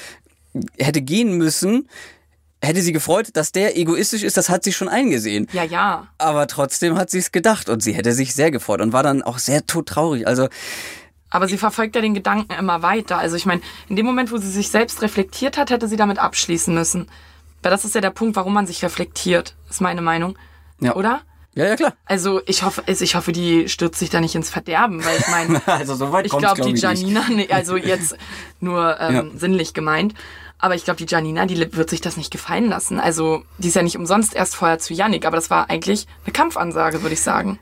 hätte 0.78 1.02
gehen 1.02 1.36
müssen, 1.36 1.88
hätte 2.62 2.80
sie 2.80 2.92
gefreut, 2.92 3.30
dass 3.34 3.52
der 3.52 3.76
egoistisch 3.76 4.22
ist, 4.22 4.36
das 4.36 4.48
hat 4.48 4.64
sie 4.64 4.72
schon 4.72 4.88
eingesehen. 4.88 5.48
Ja, 5.52 5.64
ja. 5.64 6.06
Aber 6.18 6.46
trotzdem 6.46 6.96
hat 6.96 7.10
sie 7.10 7.18
es 7.18 7.32
gedacht 7.32 7.68
und 7.68 7.82
sie 7.82 7.92
hätte 7.92 8.12
sich 8.12 8.34
sehr 8.34 8.50
gefreut 8.50 8.80
und 8.80 8.92
war 8.92 9.02
dann 9.02 9.22
auch 9.22 9.38
sehr 9.38 9.66
todtraurig. 9.66 10.26
Also 10.26 10.48
aber 11.32 11.48
sie 11.48 11.56
verfolgt 11.56 11.96
ja 11.96 12.02
den 12.02 12.12
Gedanken 12.12 12.52
immer 12.52 12.82
weiter. 12.82 13.16
Also 13.16 13.36
ich 13.36 13.46
meine, 13.46 13.62
in 13.88 13.96
dem 13.96 14.04
Moment, 14.04 14.30
wo 14.32 14.36
sie 14.36 14.50
sich 14.50 14.68
selbst 14.68 15.00
reflektiert 15.00 15.56
hat, 15.56 15.70
hätte 15.70 15.88
sie 15.88 15.96
damit 15.96 16.18
abschließen 16.18 16.74
müssen. 16.74 17.08
Weil 17.62 17.70
das 17.70 17.86
ist 17.86 17.94
ja 17.94 18.02
der 18.02 18.10
Punkt, 18.10 18.36
warum 18.36 18.52
man 18.52 18.66
sich 18.66 18.84
reflektiert, 18.84 19.54
ist 19.70 19.80
meine 19.80 20.02
Meinung. 20.02 20.36
Ja. 20.80 20.94
Oder? 20.94 21.22
Ja, 21.54 21.66
ja, 21.66 21.76
klar. 21.76 21.94
Also 22.04 22.42
ich 22.46 22.62
hoffe, 22.62 22.82
ich 22.86 23.14
hoffe, 23.14 23.32
die 23.32 23.68
stürzt 23.68 23.98
sich 23.98 24.10
da 24.10 24.20
nicht 24.20 24.34
ins 24.34 24.50
Verderben, 24.50 25.04
weil 25.04 25.18
ich 25.18 25.28
meine, 25.28 25.62
also 25.66 25.94
so 25.94 26.12
weit 26.12 26.26
ich 26.26 26.32
glaube, 26.32 26.54
glaub, 26.54 26.68
die 26.68 26.78
Janina, 26.80 27.24
nee, 27.30 27.48
also 27.50 27.76
jetzt 27.76 28.16
nur 28.60 28.98
ähm, 29.00 29.14
ja. 29.14 29.24
sinnlich 29.34 29.72
gemeint, 29.72 30.14
aber 30.62 30.76
ich 30.76 30.84
glaube, 30.84 31.04
die 31.04 31.12
Janina, 31.12 31.44
die 31.44 31.58
wird 31.76 31.90
sich 31.90 32.00
das 32.00 32.16
nicht 32.16 32.30
gefallen 32.30 32.68
lassen. 32.68 33.00
Also, 33.00 33.42
die 33.58 33.68
ist 33.68 33.74
ja 33.74 33.82
nicht 33.82 33.98
umsonst 33.98 34.32
erst 34.32 34.54
vorher 34.54 34.78
zu 34.78 34.94
Yannick, 34.94 35.26
aber 35.26 35.36
das 35.36 35.50
war 35.50 35.68
eigentlich 35.68 36.06
eine 36.24 36.32
Kampfansage, 36.32 37.02
würde 37.02 37.14
ich 37.14 37.20
sagen. 37.20 37.58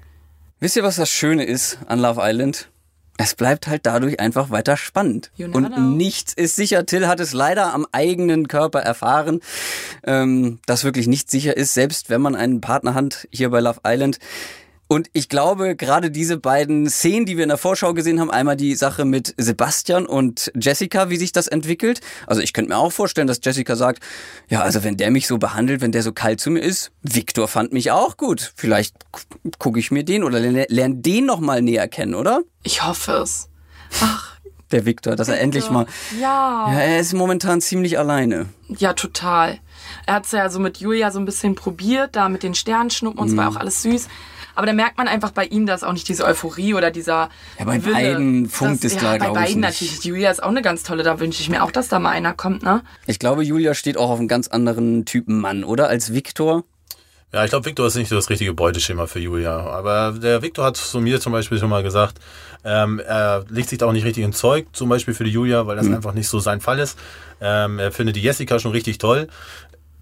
Wisst 0.60 0.76
ihr, 0.76 0.82
was 0.82 0.96
das 0.96 1.10
Schöne 1.10 1.44
ist 1.44 1.78
an 1.86 1.98
Love 1.98 2.20
Island? 2.22 2.68
Es 3.16 3.34
bleibt 3.34 3.68
halt 3.68 3.86
dadurch 3.86 4.20
einfach 4.20 4.50
weiter 4.50 4.76
spannend. 4.76 5.30
Und 5.38 5.52
know. 5.52 5.80
nichts 5.80 6.34
ist 6.34 6.56
sicher. 6.56 6.84
Till 6.84 7.08
hat 7.08 7.20
es 7.20 7.32
leider 7.32 7.72
am 7.72 7.86
eigenen 7.90 8.48
Körper 8.48 8.80
erfahren, 8.80 9.40
ähm, 10.04 10.58
dass 10.66 10.84
wirklich 10.84 11.06
nichts 11.06 11.30
sicher 11.30 11.56
ist, 11.56 11.72
selbst 11.72 12.10
wenn 12.10 12.20
man 12.20 12.34
einen 12.34 12.60
Partner 12.60 12.92
hat 12.92 13.26
hier 13.30 13.48
bei 13.48 13.60
Love 13.60 13.80
Island. 13.86 14.18
Und 14.92 15.08
ich 15.12 15.28
glaube, 15.28 15.76
gerade 15.76 16.10
diese 16.10 16.36
beiden 16.36 16.90
Szenen, 16.90 17.24
die 17.24 17.36
wir 17.36 17.44
in 17.44 17.48
der 17.48 17.58
Vorschau 17.58 17.94
gesehen 17.94 18.18
haben, 18.18 18.28
einmal 18.28 18.56
die 18.56 18.74
Sache 18.74 19.04
mit 19.04 19.36
Sebastian 19.36 20.04
und 20.04 20.50
Jessica, 20.56 21.10
wie 21.10 21.16
sich 21.16 21.30
das 21.30 21.46
entwickelt. 21.46 22.00
Also 22.26 22.42
ich 22.42 22.52
könnte 22.52 22.70
mir 22.70 22.76
auch 22.76 22.90
vorstellen, 22.90 23.28
dass 23.28 23.38
Jessica 23.40 23.76
sagt, 23.76 24.02
ja, 24.48 24.62
also 24.62 24.82
wenn 24.82 24.96
der 24.96 25.12
mich 25.12 25.28
so 25.28 25.38
behandelt, 25.38 25.80
wenn 25.80 25.92
der 25.92 26.02
so 26.02 26.12
kalt 26.12 26.40
zu 26.40 26.50
mir 26.50 26.58
ist, 26.58 26.90
Victor 27.02 27.46
fand 27.46 27.72
mich 27.72 27.92
auch 27.92 28.16
gut. 28.16 28.52
Vielleicht 28.56 28.96
gucke 29.60 29.78
ich 29.78 29.92
mir 29.92 30.02
den 30.02 30.24
oder 30.24 30.40
lerne 30.40 30.96
den 30.96 31.24
noch 31.24 31.38
mal 31.38 31.62
näher 31.62 31.86
kennen, 31.86 32.16
oder? 32.16 32.40
Ich 32.64 32.84
hoffe 32.84 33.12
es. 33.12 33.48
Ach, 34.00 34.40
der 34.72 34.86
Victor, 34.86 35.14
dass 35.14 35.28
Victor. 35.28 35.38
er 35.38 35.44
endlich 35.44 35.70
mal. 35.70 35.86
Ja. 36.20 36.66
Ja, 36.72 36.80
er 36.80 36.98
ist 36.98 37.12
momentan 37.12 37.60
ziemlich 37.60 37.96
alleine. 37.96 38.46
Ja, 38.66 38.94
total. 38.94 39.60
Er 40.06 40.14
hat 40.14 40.24
es 40.24 40.32
ja 40.32 40.48
so 40.48 40.58
mit 40.58 40.78
Julia 40.78 41.12
so 41.12 41.20
ein 41.20 41.26
bisschen 41.26 41.54
probiert, 41.54 42.16
da 42.16 42.28
mit 42.28 42.42
den 42.42 42.56
Sternschnuppen 42.56 43.20
und 43.20 43.28
es 43.28 43.34
mm. 43.34 43.36
war 43.36 43.50
mhm. 43.50 43.56
auch 43.56 43.60
alles 43.60 43.82
süß. 43.82 44.08
Aber 44.60 44.66
da 44.66 44.74
merkt 44.74 44.98
man 44.98 45.08
einfach 45.08 45.30
bei 45.30 45.46
ihm, 45.46 45.64
dass 45.64 45.82
auch 45.82 45.94
nicht 45.94 46.06
diese 46.06 46.22
Euphorie 46.22 46.74
oder 46.74 46.90
dieser. 46.90 47.30
Ja, 47.58 47.64
bei 47.64 47.82
Wille, 47.82 47.94
beiden 47.94 48.46
funkt 48.46 48.84
es 48.84 48.94
ja, 49.00 49.16
Bei 49.16 49.30
beiden 49.30 49.62
natürlich. 49.62 50.04
Julia 50.04 50.30
ist 50.30 50.42
auch 50.42 50.50
eine 50.50 50.60
ganz 50.60 50.82
tolle. 50.82 51.02
Da 51.02 51.18
wünsche 51.18 51.40
ich 51.40 51.48
mir 51.48 51.64
auch, 51.64 51.70
dass 51.70 51.88
da 51.88 51.98
mal 51.98 52.10
einer 52.10 52.34
kommt, 52.34 52.62
ne? 52.62 52.82
Ich 53.06 53.18
glaube, 53.18 53.42
Julia 53.42 53.72
steht 53.72 53.96
auch 53.96 54.10
auf 54.10 54.18
einen 54.18 54.28
ganz 54.28 54.48
anderen 54.48 55.06
Typen 55.06 55.40
Mann, 55.40 55.64
oder? 55.64 55.88
Als 55.88 56.12
Viktor. 56.12 56.64
Ja, 57.32 57.42
ich 57.42 57.48
glaube, 57.48 57.64
Viktor 57.64 57.86
ist 57.86 57.94
nicht 57.94 58.10
so 58.10 58.16
das 58.16 58.28
richtige 58.28 58.52
Beuteschema 58.52 59.06
für 59.06 59.18
Julia. 59.18 59.60
Aber 59.60 60.18
der 60.20 60.42
Viktor 60.42 60.66
hat 60.66 60.76
zu 60.76 61.00
mir 61.00 61.20
zum 61.20 61.32
Beispiel 61.32 61.56
schon 61.56 61.70
mal 61.70 61.82
gesagt, 61.82 62.18
ähm, 62.62 62.98
er 62.98 63.46
legt 63.48 63.70
sich 63.70 63.78
da 63.78 63.86
auch 63.86 63.92
nicht 63.92 64.04
richtig 64.04 64.24
ins 64.24 64.36
Zeug, 64.36 64.66
zum 64.74 64.90
Beispiel 64.90 65.14
für 65.14 65.24
die 65.24 65.30
Julia, 65.30 65.66
weil 65.66 65.76
das 65.76 65.86
mhm. 65.86 65.94
einfach 65.94 66.12
nicht 66.12 66.28
so 66.28 66.38
sein 66.38 66.60
Fall 66.60 66.78
ist. 66.80 66.98
Ähm, 67.40 67.78
er 67.78 67.92
findet 67.92 68.16
die 68.16 68.20
Jessica 68.20 68.58
schon 68.58 68.72
richtig 68.72 68.98
toll. 68.98 69.28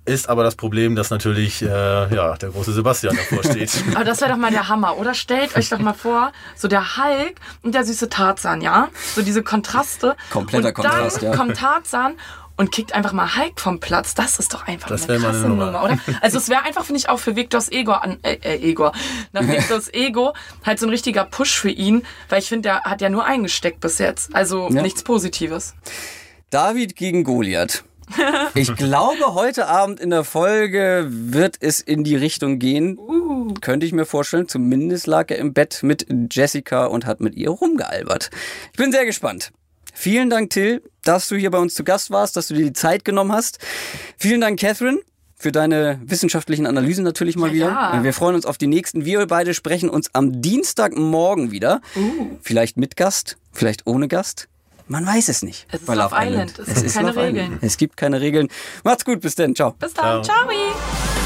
Ist 0.08 0.28
aber 0.28 0.42
das 0.42 0.54
Problem, 0.56 0.96
dass 0.96 1.10
natürlich 1.10 1.62
äh, 1.62 1.66
ja, 1.66 2.36
der 2.36 2.50
große 2.50 2.72
Sebastian 2.72 3.16
davor 3.16 3.44
steht. 3.44 3.70
aber 3.94 4.04
das 4.04 4.20
wäre 4.20 4.30
doch 4.30 4.38
mal 4.38 4.50
der 4.50 4.68
Hammer, 4.68 4.96
oder? 4.98 5.14
Stellt 5.14 5.56
euch 5.56 5.68
doch 5.68 5.78
mal 5.78 5.92
vor, 5.94 6.32
so 6.56 6.68
der 6.68 6.96
Hulk 6.96 7.36
und 7.62 7.74
der 7.74 7.84
süße 7.84 8.08
Tarzan, 8.08 8.60
ja? 8.60 8.88
So 9.14 9.22
diese 9.22 9.42
Kontraste. 9.42 10.16
Kompletter 10.30 10.68
und 10.68 10.74
Kontrast, 10.74 11.22
dann 11.22 11.30
ja. 11.30 11.36
kommt 11.36 11.56
Tarzan 11.56 12.14
und 12.56 12.72
kickt 12.72 12.92
einfach 12.92 13.12
mal 13.12 13.36
Hulk 13.36 13.60
vom 13.60 13.78
Platz. 13.78 14.14
Das 14.14 14.38
ist 14.40 14.52
doch 14.52 14.66
einfach 14.66 14.88
Das 14.88 15.08
eine 15.08 15.10
wär 15.10 15.18
mal 15.20 15.30
krasse 15.30 15.44
eine 15.44 15.48
Nummer. 15.54 15.66
Nummer. 15.66 15.84
oder? 15.84 15.98
Also 16.22 16.38
es 16.38 16.48
wäre 16.48 16.64
einfach, 16.64 16.84
finde 16.84 16.98
ich, 16.98 17.08
auch 17.08 17.18
für 17.20 17.36
Victors 17.36 17.70
Ego 17.70 17.92
an, 17.92 18.18
äh, 18.22 18.34
äh, 18.42 18.56
Ego, 18.56 18.90
nach 19.32 19.42
Victors 19.46 19.92
Ego 19.94 20.34
halt 20.66 20.80
so 20.80 20.86
ein 20.86 20.90
richtiger 20.90 21.24
Push 21.24 21.58
für 21.60 21.70
ihn, 21.70 22.02
weil 22.28 22.40
ich 22.40 22.48
finde, 22.48 22.68
der 22.68 22.82
hat 22.82 23.00
ja 23.00 23.10
nur 23.10 23.24
eingesteckt 23.24 23.80
bis 23.80 23.98
jetzt. 23.98 24.34
Also 24.34 24.68
Ja. 24.70 24.82
nichts 24.82 25.04
Positives. 25.04 25.74
David 26.50 26.96
gegen 26.96 27.22
Goliath. 27.24 27.84
Ich 28.54 28.74
glaube, 28.76 29.34
heute 29.34 29.66
Abend 29.68 30.00
in 30.00 30.10
der 30.10 30.24
Folge 30.24 31.06
wird 31.10 31.56
es 31.60 31.80
in 31.80 32.04
die 32.04 32.16
Richtung 32.16 32.58
gehen. 32.58 32.98
Könnte 33.60 33.86
ich 33.86 33.92
mir 33.92 34.04
vorstellen. 34.06 34.48
Zumindest 34.48 35.06
lag 35.06 35.30
er 35.30 35.38
im 35.38 35.52
Bett 35.52 35.80
mit 35.82 36.06
Jessica 36.30 36.86
und 36.86 37.06
hat 37.06 37.20
mit 37.20 37.34
ihr 37.34 37.50
rumgealbert. 37.50 38.30
Ich 38.72 38.78
bin 38.78 38.92
sehr 38.92 39.04
gespannt. 39.06 39.52
Vielen 39.94 40.30
Dank, 40.30 40.50
Till, 40.50 40.82
dass 41.02 41.28
du 41.28 41.36
hier 41.36 41.50
bei 41.50 41.58
uns 41.58 41.74
zu 41.74 41.82
Gast 41.84 42.10
warst, 42.10 42.36
dass 42.36 42.48
du 42.48 42.54
dir 42.54 42.64
die 42.64 42.72
Zeit 42.72 43.04
genommen 43.04 43.32
hast. 43.32 43.58
Vielen 44.16 44.40
Dank, 44.40 44.58
Catherine. 44.60 44.98
Für 45.40 45.52
deine 45.52 46.00
wissenschaftlichen 46.04 46.66
Analysen 46.66 47.04
natürlich 47.04 47.36
mal 47.36 47.48
Ja, 47.48 47.52
wieder. 47.54 47.66
ja. 47.68 48.02
Wir 48.04 48.12
freuen 48.12 48.34
uns 48.34 48.44
auf 48.46 48.58
die 48.58 48.66
nächsten. 48.66 49.04
Wir 49.04 49.24
beide 49.26 49.54
sprechen 49.54 49.88
uns 49.88 50.10
am 50.12 50.40
Dienstagmorgen 50.42 51.52
wieder. 51.52 51.80
Vielleicht 52.42 52.76
mit 52.76 52.96
Gast, 52.96 53.36
vielleicht 53.52 53.86
ohne 53.86 54.08
Gast. 54.08 54.48
Man 54.88 55.06
weiß 55.06 55.28
es 55.28 55.42
nicht. 55.42 55.66
Es 55.70 55.82
ist 55.82 55.88
Love 55.88 55.98
Love 55.98 56.16
Island. 56.18 56.58
Es 56.58 56.68
Es 56.68 56.74
gibt 56.82 56.94
keine 56.94 57.08
Love 57.08 57.20
Island. 57.20 57.36
Regeln. 57.36 57.58
Es 57.60 57.76
gibt 57.76 57.96
keine 57.96 58.20
Regeln. 58.20 58.48
Macht's 58.84 59.04
gut, 59.04 59.20
bis 59.20 59.34
denn. 59.34 59.54
Ciao. 59.54 59.72
Bis 59.72 59.94
dann. 59.94 60.24
Ciao. 60.24 60.46
Ciao. 60.46 61.17